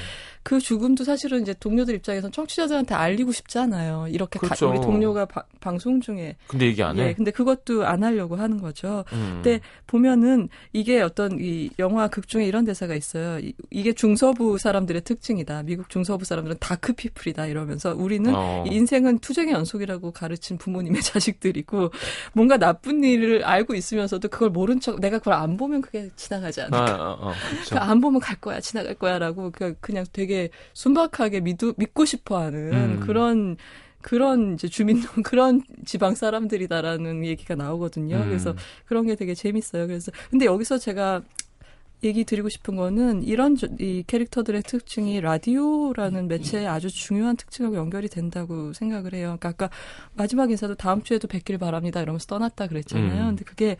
[0.43, 4.07] 그 죽음도 사실은 이제 동료들 입장에선 청취자들한테 알리고 싶잖아요.
[4.09, 4.69] 이렇게 가- 그렇죠.
[4.69, 7.07] 우리 동료가 바- 방송 중에 근데 얘기 안 해.
[7.09, 9.03] 예, 근데 그것도 안 하려고 하는 거죠.
[9.13, 9.41] 음.
[9.43, 13.39] 근데 보면은 이게 어떤 이 영화 극 중에 이런 대사가 있어요.
[13.39, 15.63] 이, 이게 중서부 사람들의 특징이다.
[15.63, 18.63] 미국 중서부 사람들은 dark people이다 이러면서 우리는 어.
[18.67, 21.91] 이 인생은 투쟁의 연속이라고 가르친 부모님의 자식들이고
[22.33, 26.65] 뭔가 나쁜 일을 알고 있으면서도 그걸 모른 척 내가 그걸 안 보면 그게 지나가지 아,
[26.65, 26.77] 않을까.
[26.93, 27.69] 아, 아, 그렇죠.
[27.69, 32.99] 그러니까 안 보면 갈 거야, 지나갈 거야라고 그냥, 그냥 되게 순박하게 믿고, 믿고 싶어하는 음.
[33.01, 33.57] 그런
[34.01, 38.17] 그런 이제 주민 그런 지방 사람들이다라는 얘기가 나오거든요.
[38.17, 38.25] 음.
[38.27, 38.53] 그래서
[38.85, 39.87] 그런 게 되게 재밌어요.
[39.87, 41.21] 그래서 근데 여기서 제가
[42.03, 48.09] 얘기 드리고 싶은 거는 이런 저- 이 캐릭터들의 특징이 라디오라는 매체의 아주 중요한 특징하고 연결이
[48.09, 49.37] 된다고 생각을 해요.
[49.39, 49.69] 그러니까 아까
[50.13, 53.21] 마지막 인사도 다음 주에도 뵙길 바랍니다 이러면서 떠났다 그랬잖아요.
[53.21, 53.27] 음.
[53.27, 53.77] 근데 그게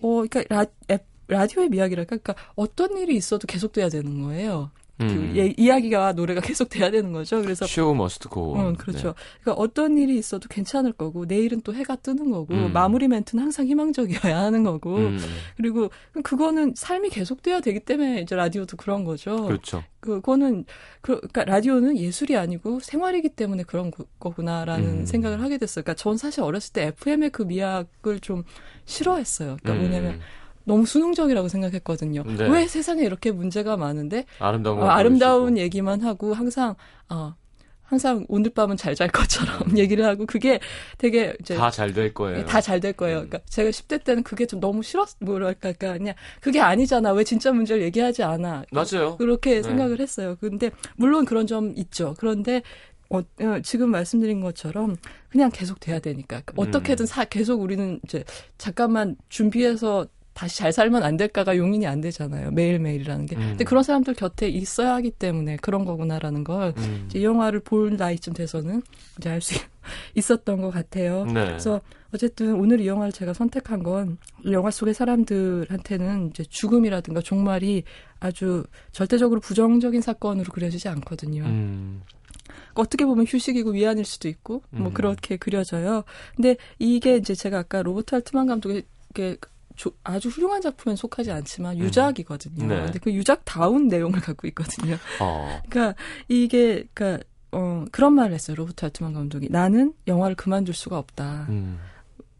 [0.00, 4.72] 어 그러니까 라, 앱, 라디오의 이야기랄까 그러니까 어떤 일이 있어도 계속돼야 되는 거예요.
[4.96, 5.32] 그 음.
[5.36, 7.42] 예, 이야기가 노래가 계속 돼야 되는 거죠.
[7.42, 8.56] 그래서 Show must go.
[8.56, 9.14] 어, 그렇죠.
[9.40, 12.72] 그러니까 어떤 일이 있어도 괜찮을 거고 내일은 또 해가 뜨는 거고 음.
[12.72, 15.18] 마무리 멘트는 항상 희망적이어야 하는 거고 음.
[15.56, 15.90] 그리고
[16.22, 19.46] 그거는 삶이 계속돼야 되기 때문에 이제 라디오도 그런 거죠.
[19.46, 19.82] 그렇죠.
[19.98, 20.64] 그거는
[21.00, 25.06] 그, 그러니까 라디오는 예술이 아니고 생활이기 때문에 그런 거- 거구나라는 음.
[25.06, 25.82] 생각을 하게 됐어요.
[25.82, 28.44] 그러니까 전 사실 어렸을 때 FM의 그 미학을 좀
[28.84, 29.56] 싫어했어요.
[29.62, 29.90] 그러니까 음.
[29.90, 30.20] 뭐냐면
[30.64, 32.22] 너무 수능적이라고 생각했거든요.
[32.24, 32.48] 네.
[32.48, 36.74] 왜 세상에 이렇게 문제가 많은데 아름다운 어, 거 아름다운 얘기만 하고 항상
[37.08, 37.34] 어
[37.82, 40.58] 항상 오늘 밤은 잘 잘 것처럼 얘기를 하고 그게
[40.96, 42.44] 되게 이제 다 잘 될 거예요.
[42.46, 43.18] 다 잘 될 거예요.
[43.18, 43.28] 음.
[43.28, 47.12] 그러니까 제가 10대 때는 그게 좀 너무 싫었 뭐랄까 그냥 그게 아니잖아.
[47.12, 48.64] 왜 진짜 문제를 얘기하지 않아?
[48.72, 49.16] 맞아요.
[49.18, 49.62] 그렇게 네.
[49.62, 50.36] 생각을 했어요.
[50.40, 52.14] 근데 물론 그런 점 있죠.
[52.18, 52.62] 그런데
[53.10, 54.96] 어, 어, 지금 말씀드린 것처럼
[55.28, 56.66] 그냥 계속 돼야 되니까 그러니까 음.
[56.68, 58.24] 어떻게든 사, 계속 우리는 이제
[58.56, 62.50] 잠깐만 준비해서 다시 잘 살면 안 될까가 용인이 안 되잖아요.
[62.50, 63.36] 매일매일이라는 게.
[63.36, 63.40] 음.
[63.50, 67.04] 근데 그런 사람들 곁에 있어야 하기 때문에 그런 거구나라는 걸 음.
[67.08, 68.82] 이제 이 영화를 볼 나이쯤 돼서는
[69.18, 69.54] 이제 알 수
[70.14, 71.24] 있었던 것 같아요.
[71.26, 71.32] 네.
[71.46, 71.80] 그래서
[72.12, 77.84] 어쨌든 오늘 이 영화를 제가 선택한 건 이 영화 속의 사람들한테는 이제 죽음이라든가 종말이
[78.20, 81.44] 아주 절대적으로 부정적인 사건으로 그려지지 않거든요.
[81.44, 82.02] 음.
[82.46, 84.94] 그러니까 어떻게 보면 휴식이고 위안일 수도 있고 뭐 음.
[84.94, 86.04] 그렇게 그려져요.
[86.36, 88.82] 근데 이게 이제 제가 아까 로버트 알트만 감독의
[89.14, 89.36] 게
[89.76, 92.66] 조- 아주 훌륭한 작품엔 속하지 않지만 유작이거든요.
[92.66, 92.82] 네.
[92.84, 94.96] 근데 그 유작다운 내용을 갖고 있거든요.
[95.20, 95.60] 어.
[95.68, 98.56] 그러니까 이게 그러니까 어 그런 말을 했어요.
[98.56, 101.46] 로버트 알트만 감독이 나는 영화를 그만둘 수가 없다.
[101.48, 101.78] 음.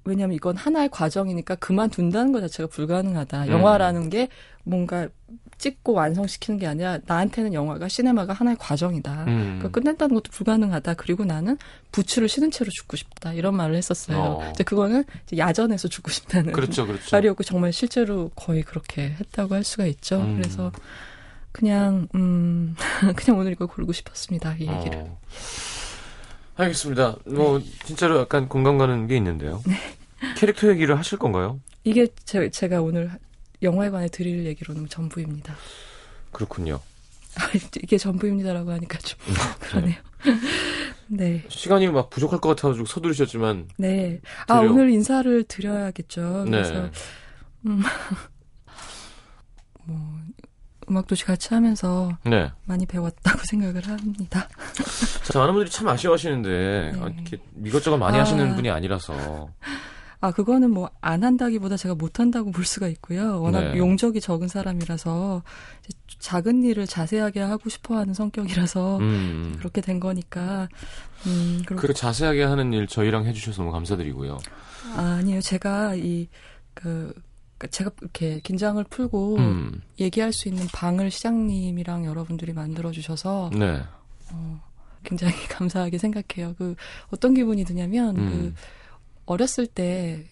[0.04, 3.44] 왜냐하면 이건 하나의 과정이니까 그만둔다는 것 자체가 불가능하다.
[3.44, 3.48] 음.
[3.48, 4.28] 영화라는 게
[4.64, 5.08] 뭔가
[5.58, 9.24] 찍고 완성시키는 게 아니라 나한테는 영화가 시네마가 하나의 과정이다.
[9.28, 9.58] 음.
[9.58, 10.94] 그러니까 끝낸다는 것도 불가능하다.
[10.94, 11.56] 그리고 나는
[11.92, 13.32] 부츠를 신은 채로 죽고 싶다.
[13.32, 14.18] 이런 말을 했었어요.
[14.18, 14.50] 어.
[14.50, 17.14] 이제 그거는 이제 야전에서 죽고 싶다는 그렇죠, 그렇죠.
[17.14, 20.20] 말이었고 정말 실제로 거의 그렇게 했다고 할 수가 있죠.
[20.20, 20.38] 음.
[20.38, 20.72] 그래서
[21.52, 22.74] 그냥 음
[23.14, 24.54] 그냥 오늘 이걸 고르고 싶었습니다.
[24.54, 24.98] 이 얘기를.
[24.98, 25.20] 어.
[26.56, 27.16] 알겠습니다.
[27.26, 29.62] 뭐 진짜로 약간 공감 가는 게 있는데요.
[29.66, 29.76] 네.
[30.36, 31.60] 캐릭터 얘기를 하실 건가요?
[31.84, 33.10] 이게 제, 제가 오늘
[33.64, 35.54] 영화에 관해 드릴 얘기로는 전부입니다.
[36.32, 36.80] 그렇군요.
[37.82, 39.18] 이게 전부입니다라고 하니까 좀
[39.60, 39.96] 그러네요.
[41.08, 41.44] 네.
[41.48, 44.20] 시간이 막 부족할 것 같아가지고 서두르셨지만 네.
[44.48, 44.72] 아, 드려.
[44.72, 46.44] 오늘 인사를 드려야겠죠.
[46.46, 46.90] 그래서, 네.
[47.66, 47.82] 음,
[49.84, 49.98] 뭐,
[50.88, 52.50] 음악도시 같이 하면서 네.
[52.64, 54.48] 많이 배웠다고 생각을 합니다.
[55.24, 56.92] 자, 많은 분들이 참 아쉬워하시는데 네.
[57.00, 58.20] 아, 이렇게 이것저것 많이 아.
[58.20, 59.48] 하시는 분이 아니라서
[60.24, 63.40] 아, 그거는 뭐 안 한다기보다 제가 못 한다고 볼 수가 있고요.
[63.42, 63.78] 워낙 네.
[63.78, 65.42] 용적이 적은 사람이라서
[66.18, 69.54] 작은 일을 자세하게 하고 싶어 하는 성격이라서 음.
[69.58, 70.68] 그렇게 된 거니까
[71.26, 74.38] 음, 그렇 그 자세하게 하는 일 저희랑 해주셔서 너무 감사드리고요.
[74.96, 75.40] 아, 아니에요.
[75.40, 76.28] 제가 이
[76.74, 77.14] 그
[77.70, 79.80] 제가 이렇게 긴장을 풀고 음.
[79.98, 83.80] 얘기할 수 있는 방을 시장님이랑 여러분들이 만들어 주셔서 네.
[84.32, 84.60] 어,
[85.02, 86.54] 굉장히 감사하게 생각해요.
[86.58, 86.74] 그
[87.10, 88.30] 어떤 기분이 드냐면 음.
[88.30, 88.54] 그
[89.26, 90.24] 어렸을 때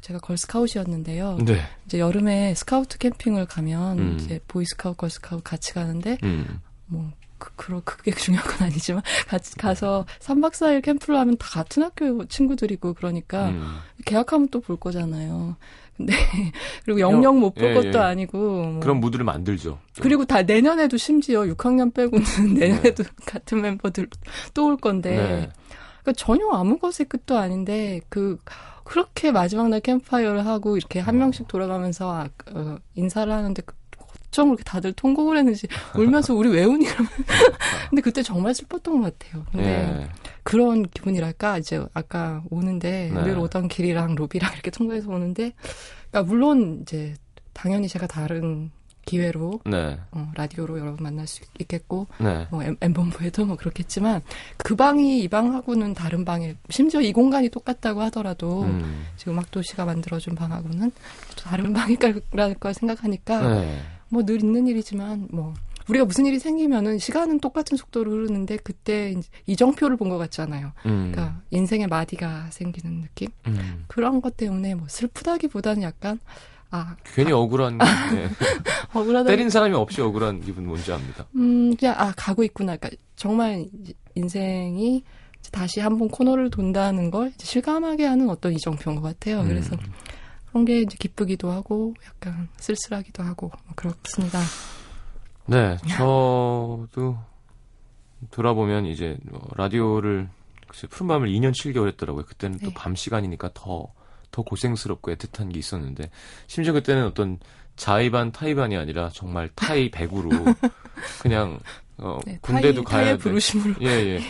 [0.00, 1.38] 제가 걸스카웃이었는데요.
[1.44, 1.60] 네.
[1.86, 4.16] 이제 여름에 스카우트 캠핑을 가면 음.
[4.20, 6.60] 이제 보이스카웃, 걸스카웃 같이 가는데 음.
[6.86, 11.82] 뭐 그, 그러, 그게 중요한 건 아니지만 같이 가서 3박 4일 캠프를 하면 다 같은
[11.82, 13.78] 학교 친구들이고 그러니까 음.
[14.04, 15.56] 계약하면 또 볼 거잖아요.
[15.96, 16.12] 근데
[16.84, 18.02] 그리고 영영 못볼 예, 것도 예.
[18.02, 18.80] 아니고 뭐.
[18.80, 19.78] 그런 무드를 만들죠.
[20.00, 22.24] 그리고 다 내년에도 심지어 6학년 빼고는
[22.54, 24.08] 내년에도 같은 멤버들
[24.54, 25.50] 또 올 건데 네.
[26.08, 28.38] 그러니까 전혀 아무 것의 끝도 아닌데 그
[28.84, 33.74] 그렇게 마지막 날 캠프파이어를 하고 이렇게 한 명씩 돌아가면서 아, 어, 인사를 하는데 그
[34.28, 37.10] 어쩜 그렇게 다들 통곡을 했는지 울면서 우리 왜 우니 이러면
[37.90, 39.44] 근데 그때 정말 슬펐던 것 같아요.
[39.52, 40.08] 근데 예.
[40.42, 43.22] 그런 기분이랄까 이제 아까 오는데 네.
[43.24, 45.52] 늘 오던 길이랑 로비랑 이렇게 통과해서 오는데
[46.10, 47.14] 그러니까 물론 이제
[47.52, 48.70] 당연히 제가 다른
[49.08, 49.98] 기회로 네.
[50.12, 52.46] 어, 라디오로 여러분 만날 수 있겠고 네.
[52.50, 54.22] 뭐 엠- 엠본부에도 뭐 그렇겠지만
[54.56, 59.06] 그 방이 이 방하고는 다른 방에 심지어 이 공간이 똑같다고 하더라도 음.
[59.16, 60.90] 지금 음악 도시가 만들어준 방하고는
[61.36, 63.80] 또 다른 방일까라는 걸 생각하니까 네.
[64.10, 65.54] 뭐늘 있는 일이지만 뭐
[65.88, 69.14] 우리가 무슨 일이 생기면은 시간은 똑같은 속도로 흐르는데 그때
[69.46, 70.72] 이정표를 본 것 같잖아요.
[70.84, 71.10] 음.
[71.12, 73.84] 그러니까 인생의 마디가 생기는 느낌 음.
[73.86, 76.20] 그런 것 때문에 뭐 슬프다기보다는 약간
[76.70, 77.78] 아 괜히 억울한
[78.14, 78.28] 예.
[78.92, 81.26] 억울하다 때린 사람이 없이 억울한 기분 뭔지 압니다.
[81.34, 82.76] 음, 그냥, 아, 가고 있구나.
[82.76, 83.66] 그러니까 정말
[84.14, 85.02] 인생이
[85.50, 89.40] 다시 한번 코너를 돈다는 걸 실감하게 하는 어떤 이정표인 것 같아요.
[89.40, 89.48] 음.
[89.48, 89.76] 그래서
[90.50, 94.40] 그런 게 이제 기쁘기도 하고 약간 쓸쓸하기도 하고 뭐 그렇습니다.
[95.46, 97.16] 네, 저도
[98.30, 100.28] 돌아보면 이제 뭐 라디오를
[100.66, 102.24] 글쎄 푸른 밤을 2년 7개월 했더라고요.
[102.26, 102.74] 그때는 또 네.
[102.74, 103.92] 밤 시간이니까 더,
[104.30, 106.10] 더 고생스럽고 애틋한 게 있었는데,
[106.46, 107.38] 심지어 그때는 어떤
[107.76, 110.30] 자의반 타의반이 아니라 정말 타의 100으로
[111.22, 111.58] 그냥,
[111.98, 113.22] 어, 네, 군대도 타이, 가야 돼.
[113.22, 113.74] 부르심으로.
[113.82, 114.20] 예, 예.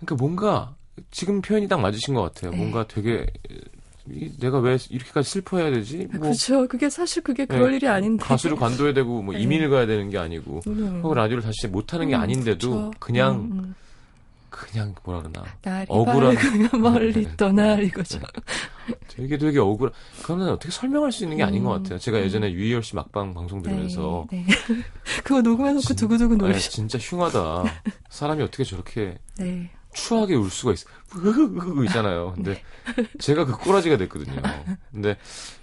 [0.00, 0.74] 그러니까 뭔가
[1.10, 2.50] 지금 표현이 딱 맞으신 것 같아요.
[2.50, 2.56] 네.
[2.56, 3.26] 뭔가 되게
[4.10, 6.08] 이- 내가 왜 이렇게까지 슬퍼해야 되지?
[6.10, 6.66] 뭐 그렇죠.
[6.66, 8.24] 그게 사실 그게 그럴 네, 일이 아닌데.
[8.24, 9.40] 가수를 관둬야 되고 뭐 네.
[9.40, 11.00] 이민을 가야 되는 게 아니고 음.
[11.04, 12.90] 혹은 라디오를 다시 못 하는 게 음, 아닌데도 그렇죠.
[12.98, 13.61] 그냥 음, 음.
[14.52, 18.20] 그냥 뭐라 그러나 날이 억울한- 멀리 떠날 이거죠.
[19.08, 19.90] 되게 되게 억울.
[20.20, 21.98] 그거는 어떻게 설명할 수 있는 게 아닌 것 음, 같아요.
[21.98, 22.24] 제가 음.
[22.24, 24.54] 예전에 유희열 씨 막방 방송 들으면서 네, 네.
[25.24, 26.70] 그거 녹음해놓고 진- 두고두고 아, 놀리죠.
[26.70, 27.64] 진짜 흉하다.
[28.10, 29.70] 사람이 어떻게 저렇게 네.
[29.94, 30.86] 추하게 울 수가 있어.
[31.86, 32.32] 있잖아요.
[32.34, 32.62] 근데
[33.18, 34.40] 제가 그 꼬라지가 됐거든요.
[34.90, 35.16] 근데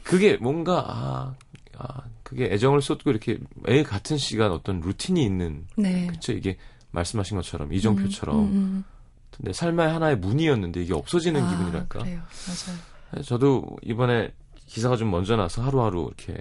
[0.04, 1.36] 그게 뭔가 아,
[1.78, 6.08] 아 그게 애정을 쏟고 이렇게 매일 같은 시간 어떤 루틴이 있는 네.
[6.08, 6.58] 그쵸 이게
[6.92, 8.84] 말씀하신 것처럼 이정표처럼 음, 음, 음.
[9.40, 12.00] 내 삶의 하나의 문이었는데 이게 없어지는 아, 기분이랄까.
[12.00, 12.22] 그래요.
[12.48, 13.24] 맞아요.
[13.24, 14.32] 저도 이번에
[14.66, 16.40] 기사가 좀 먼저 나서 하루하루 이렇게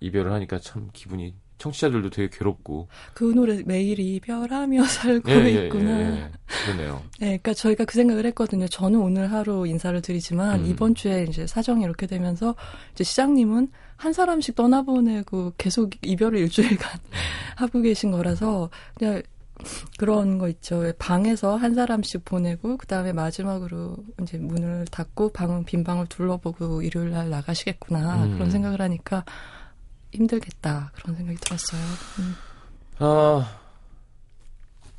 [0.00, 5.90] 이별을 하니까 참 기분이 청취자들도 되게 괴롭고 그 노래 매일 이별하며 살고 예, 예, 있구나.
[5.90, 6.30] 예, 예.
[6.64, 7.02] 그러네요.
[7.18, 8.68] 네, 그러니까 저희가 그 생각을 했거든요.
[8.68, 10.66] 저는 오늘 하루 인사를 드리지만 음.
[10.66, 12.54] 이번 주에 이제 사정이 이렇게 되면서
[12.92, 17.00] 이제 시장님은 한 사람씩 떠나보내고 계속 이별을 일주일간
[17.56, 19.22] 하고 계신 거라서 그냥
[19.98, 20.78] 그런 거 있죠.
[20.78, 26.82] 왜 방에서 한 사람씩 보내고 그 다음에 마지막으로 이제 문을 닫고 방은 빈 방을 둘러보고
[26.82, 28.32] 일요일 날 나가시겠구나 음.
[28.34, 29.24] 그런 생각을 하니까
[30.12, 31.80] 힘들겠다 그런 생각이 들었어요.
[32.18, 32.34] 음.
[32.98, 33.58] 아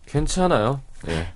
[0.06, 0.82] 괜찮아요.
[1.08, 1.34] 예.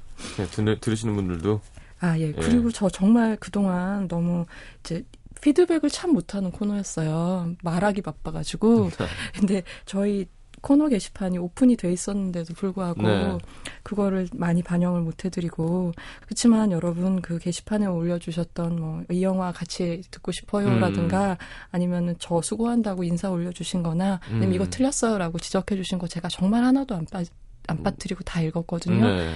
[0.52, 1.62] 들, 들으시는 분들도
[2.00, 2.32] 아, 예.
[2.32, 4.46] 그리고 저 정말 그동안 너무
[4.80, 5.04] 이제
[5.42, 7.56] 피드백을 참 못하는 코너였어요.
[7.64, 8.92] 말하기 바빠가지고.
[9.34, 10.28] 근데 저희
[10.62, 13.38] 코너 게시판이 오픈이 돼 있었는데도 불구하고 네.
[13.84, 15.92] 그거를 많이 반영을 못 해드리고
[16.22, 21.38] 그렇지만 여러분 그 게시판에 올려주셨던 뭐 이 영화 같이 듣고 싶어요라든가
[21.72, 24.54] 아니면은 저 수고한다고 인사 올려주신거나 아니면 음.
[24.54, 27.24] 이거 틀렸어요라고 지적해주신 거 제가 정말 하나도 안 빠.
[27.68, 29.06] 안 빠뜨리고 다 읽었거든요.
[29.06, 29.36] 네.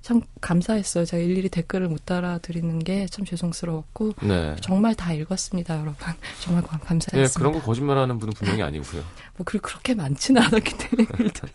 [0.00, 1.04] 참 감사했어요.
[1.04, 4.56] 제가 일일이 댓글을 못 달아드리는 게 참 죄송스러웠고 네.
[4.60, 5.94] 정말 다 읽었습니다, 여러분.
[6.40, 7.38] 정말 감- 예, 감사했습니다.
[7.38, 9.02] 그런 거 거짓말하는 분은 분명히 아니고요.
[9.36, 11.50] 뭐 그, 그렇게 많지는 않았기 때문에 일단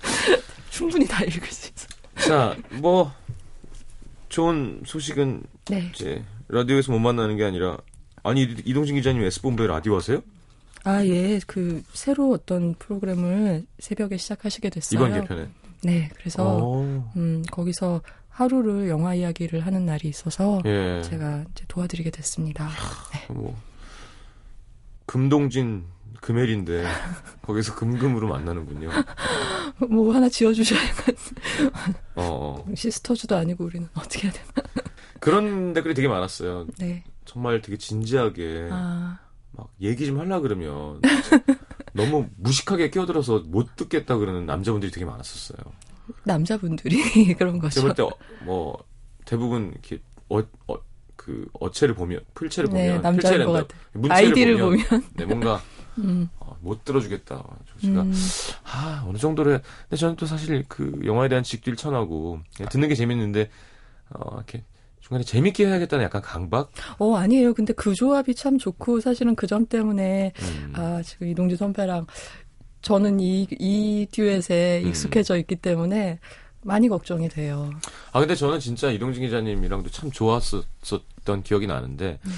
[0.70, 1.88] 충분히 다 읽을 수 있어.
[2.28, 3.12] 자, 뭐
[4.28, 5.90] 좋은 소식은 네.
[5.94, 7.76] 이제 라디오에서 못 만나는 게 아니라
[8.22, 10.22] 아니 이- 이동진 기자님 S본부에 라디오 하세요?
[10.84, 15.06] 아 예, 그 새로 어떤 프로그램을 새벽에 시작하시게 됐어요.
[15.06, 15.48] 이번 개편에.
[15.82, 16.82] 네, 그래서
[17.16, 21.02] 음, 거기서 하루를 영화 이야기를 하는 날이 있어서 예.
[21.02, 22.68] 제가 이제 도와드리게 됐습니다.
[23.12, 23.32] 네.
[23.34, 23.56] 뭐
[25.06, 25.84] 금동진
[26.20, 26.84] 금엘인데
[27.42, 28.90] 거기서 금금으로 만나는군요.
[29.90, 31.16] 뭐 하나 지어주셔야겠.
[32.16, 32.74] 어, 어.
[32.74, 34.68] Sisters도 아니고 우리는 어떻게 해야 되나.
[35.18, 36.66] 그런 댓글이 되게 많았어요.
[36.78, 37.04] 네.
[37.24, 39.18] 정말 되게 진지하게 아.
[39.52, 41.00] 막 얘기 좀 하려 그러면
[41.92, 45.58] 너무 무식하게 끼어들어서 못 듣겠다 그러는 남자분들이 되게 많았었어요.
[46.24, 47.80] 남자분들이 그런 거죠.
[47.80, 48.84] 제가 볼때뭐
[49.24, 50.38] 대부분 이렇게 어,
[50.68, 50.78] 어,
[51.16, 53.76] 그 어체를 보면 풀체를 네, 보면 남자인 것 같아.
[54.08, 55.04] 아이디를 보면, 보면.
[55.14, 55.60] 네, 뭔가
[55.98, 56.28] 음.
[56.38, 57.44] 어, 못 들어주겠다.
[57.80, 58.14] 제가 음.
[58.64, 59.60] 아 어느 정도로 해.
[59.82, 62.40] 근데 저는 또 사실 그 영화에 대한 지식도 일천하고
[62.70, 63.50] 듣는 게 재밌는데
[64.10, 64.64] 어 이렇게
[65.10, 66.70] 중간에 재밌게 해야겠다는 약간 강박?
[66.98, 67.52] 어, 아니에요.
[67.52, 70.72] 근데 그 조합이 참 좋고 사실은 그 점 때문에 음.
[70.76, 72.06] 아, 지금 이동주 선배랑
[72.82, 74.88] 저는 이, 이 듀엣에 음.
[74.88, 76.20] 익숙해져 있기 때문에
[76.62, 77.72] 많이 걱정이 돼요.
[78.12, 82.30] 아, 근데 저는 진짜 이동진 기자님이랑도 참 좋았었던 기억이 나는데, 음.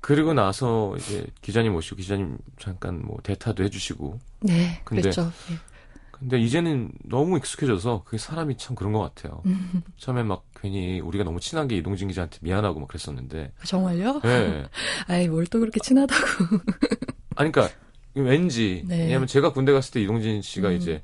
[0.00, 4.20] 그리고 나서 이제 기자님 오시고 기자님 잠깐 뭐 대타도 해주시고.
[4.42, 5.32] 네, 근데 그랬죠.
[5.48, 5.56] 네.
[6.22, 9.42] 근데 이제는 너무 익숙해져서 그게 사람이 참 그런 것 같아요.
[9.46, 9.82] 음.
[9.96, 13.52] 처음에 막 괜히 우리가 너무 친한 게 이동진 기자한테 미안하고 막 그랬었는데.
[13.60, 14.20] 아, 정말요?
[14.22, 14.64] 네.
[15.08, 16.22] 아이, 뭘 또 그렇게 친하다고.
[17.36, 17.72] 아니, 그니까,
[18.14, 18.84] 왠지.
[18.86, 18.98] 네.
[19.06, 20.74] 왜냐면 제가 군대 갔을 때 이동진 씨가 음.
[20.76, 21.02] 이제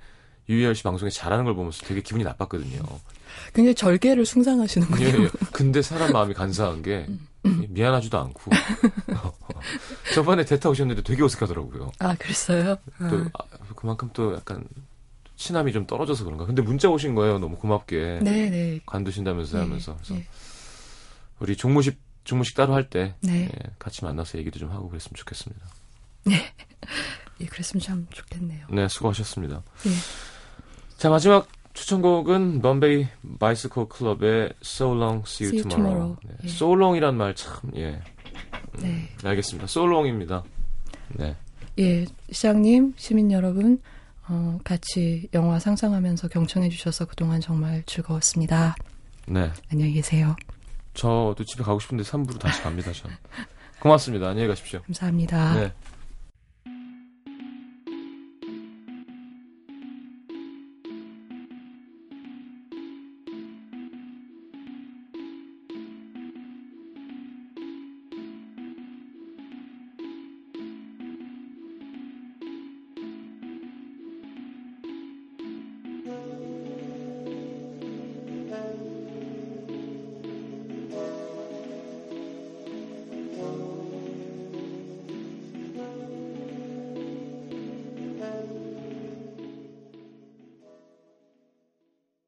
[0.48, 2.80] 유희열 씨 방송에 잘하는 걸 보면서 되게 기분이 나빴거든요.
[3.54, 5.04] 굉장히 절개를 숭상하시는군요.
[5.04, 5.28] 예, 예.
[5.52, 7.06] 근데 사람 마음이 간사한 게
[7.44, 7.66] 음.
[7.70, 8.50] 미안하지도 않고
[10.14, 11.92] 저번에 대타 오셨는데 되게 어색하더라고요.
[11.98, 12.76] 아 그랬어요?
[12.98, 13.30] 또 아.
[13.34, 14.64] 아, 그만큼 또 약간
[15.38, 16.44] 친함이 좀 떨어져서 그런가.
[16.44, 17.38] 근데 문자 오신 거예요.
[17.38, 18.20] 너무 고맙게.
[18.22, 18.50] 네네.
[18.50, 18.80] 네.
[18.84, 19.94] 관두신다면서 네, 하면서.
[19.94, 20.26] 그래서 네.
[21.38, 23.44] 우리 종무식 종무식 따로 할때 네.
[23.44, 25.66] 예, 같이 만나서 얘기도 좀 하고 그랬으면 좋겠습니다.
[26.24, 26.34] 네.
[27.40, 28.66] 예, 그랬으면 참 좋겠네요.
[28.70, 29.62] 네, 수고하셨습니다.
[29.84, 29.90] 네.
[30.98, 33.06] 자, 마지막 추천곡은 범베이
[33.38, 36.16] 바이스코 클럽의 So Long See You, See you Tomorrow.
[36.16, 36.16] tomorrow.
[36.24, 36.34] 네.
[36.42, 36.48] 예.
[36.48, 38.02] So Long이란 말 참, 예.
[38.74, 39.08] 음, 네.
[39.22, 39.64] 알겠습니다.
[39.64, 40.42] So Long입니다.
[41.14, 41.36] 네.
[41.78, 43.80] 예, 시장님, 시민 여러분,
[44.28, 48.74] 어, 같이 영화 상상하면서 경청해 주셔서 그동안 정말 즐거웠습니다.
[49.26, 49.50] 네.
[49.72, 50.36] 안녕히 계세요.
[50.94, 53.10] 저도 집에 가고 싶은데 3부로 다시 갑니다, 전.
[53.80, 54.28] 고맙습니다.
[54.28, 54.80] 안녕히 가십시오.
[54.82, 55.54] 감사합니다.
[55.54, 55.72] 네.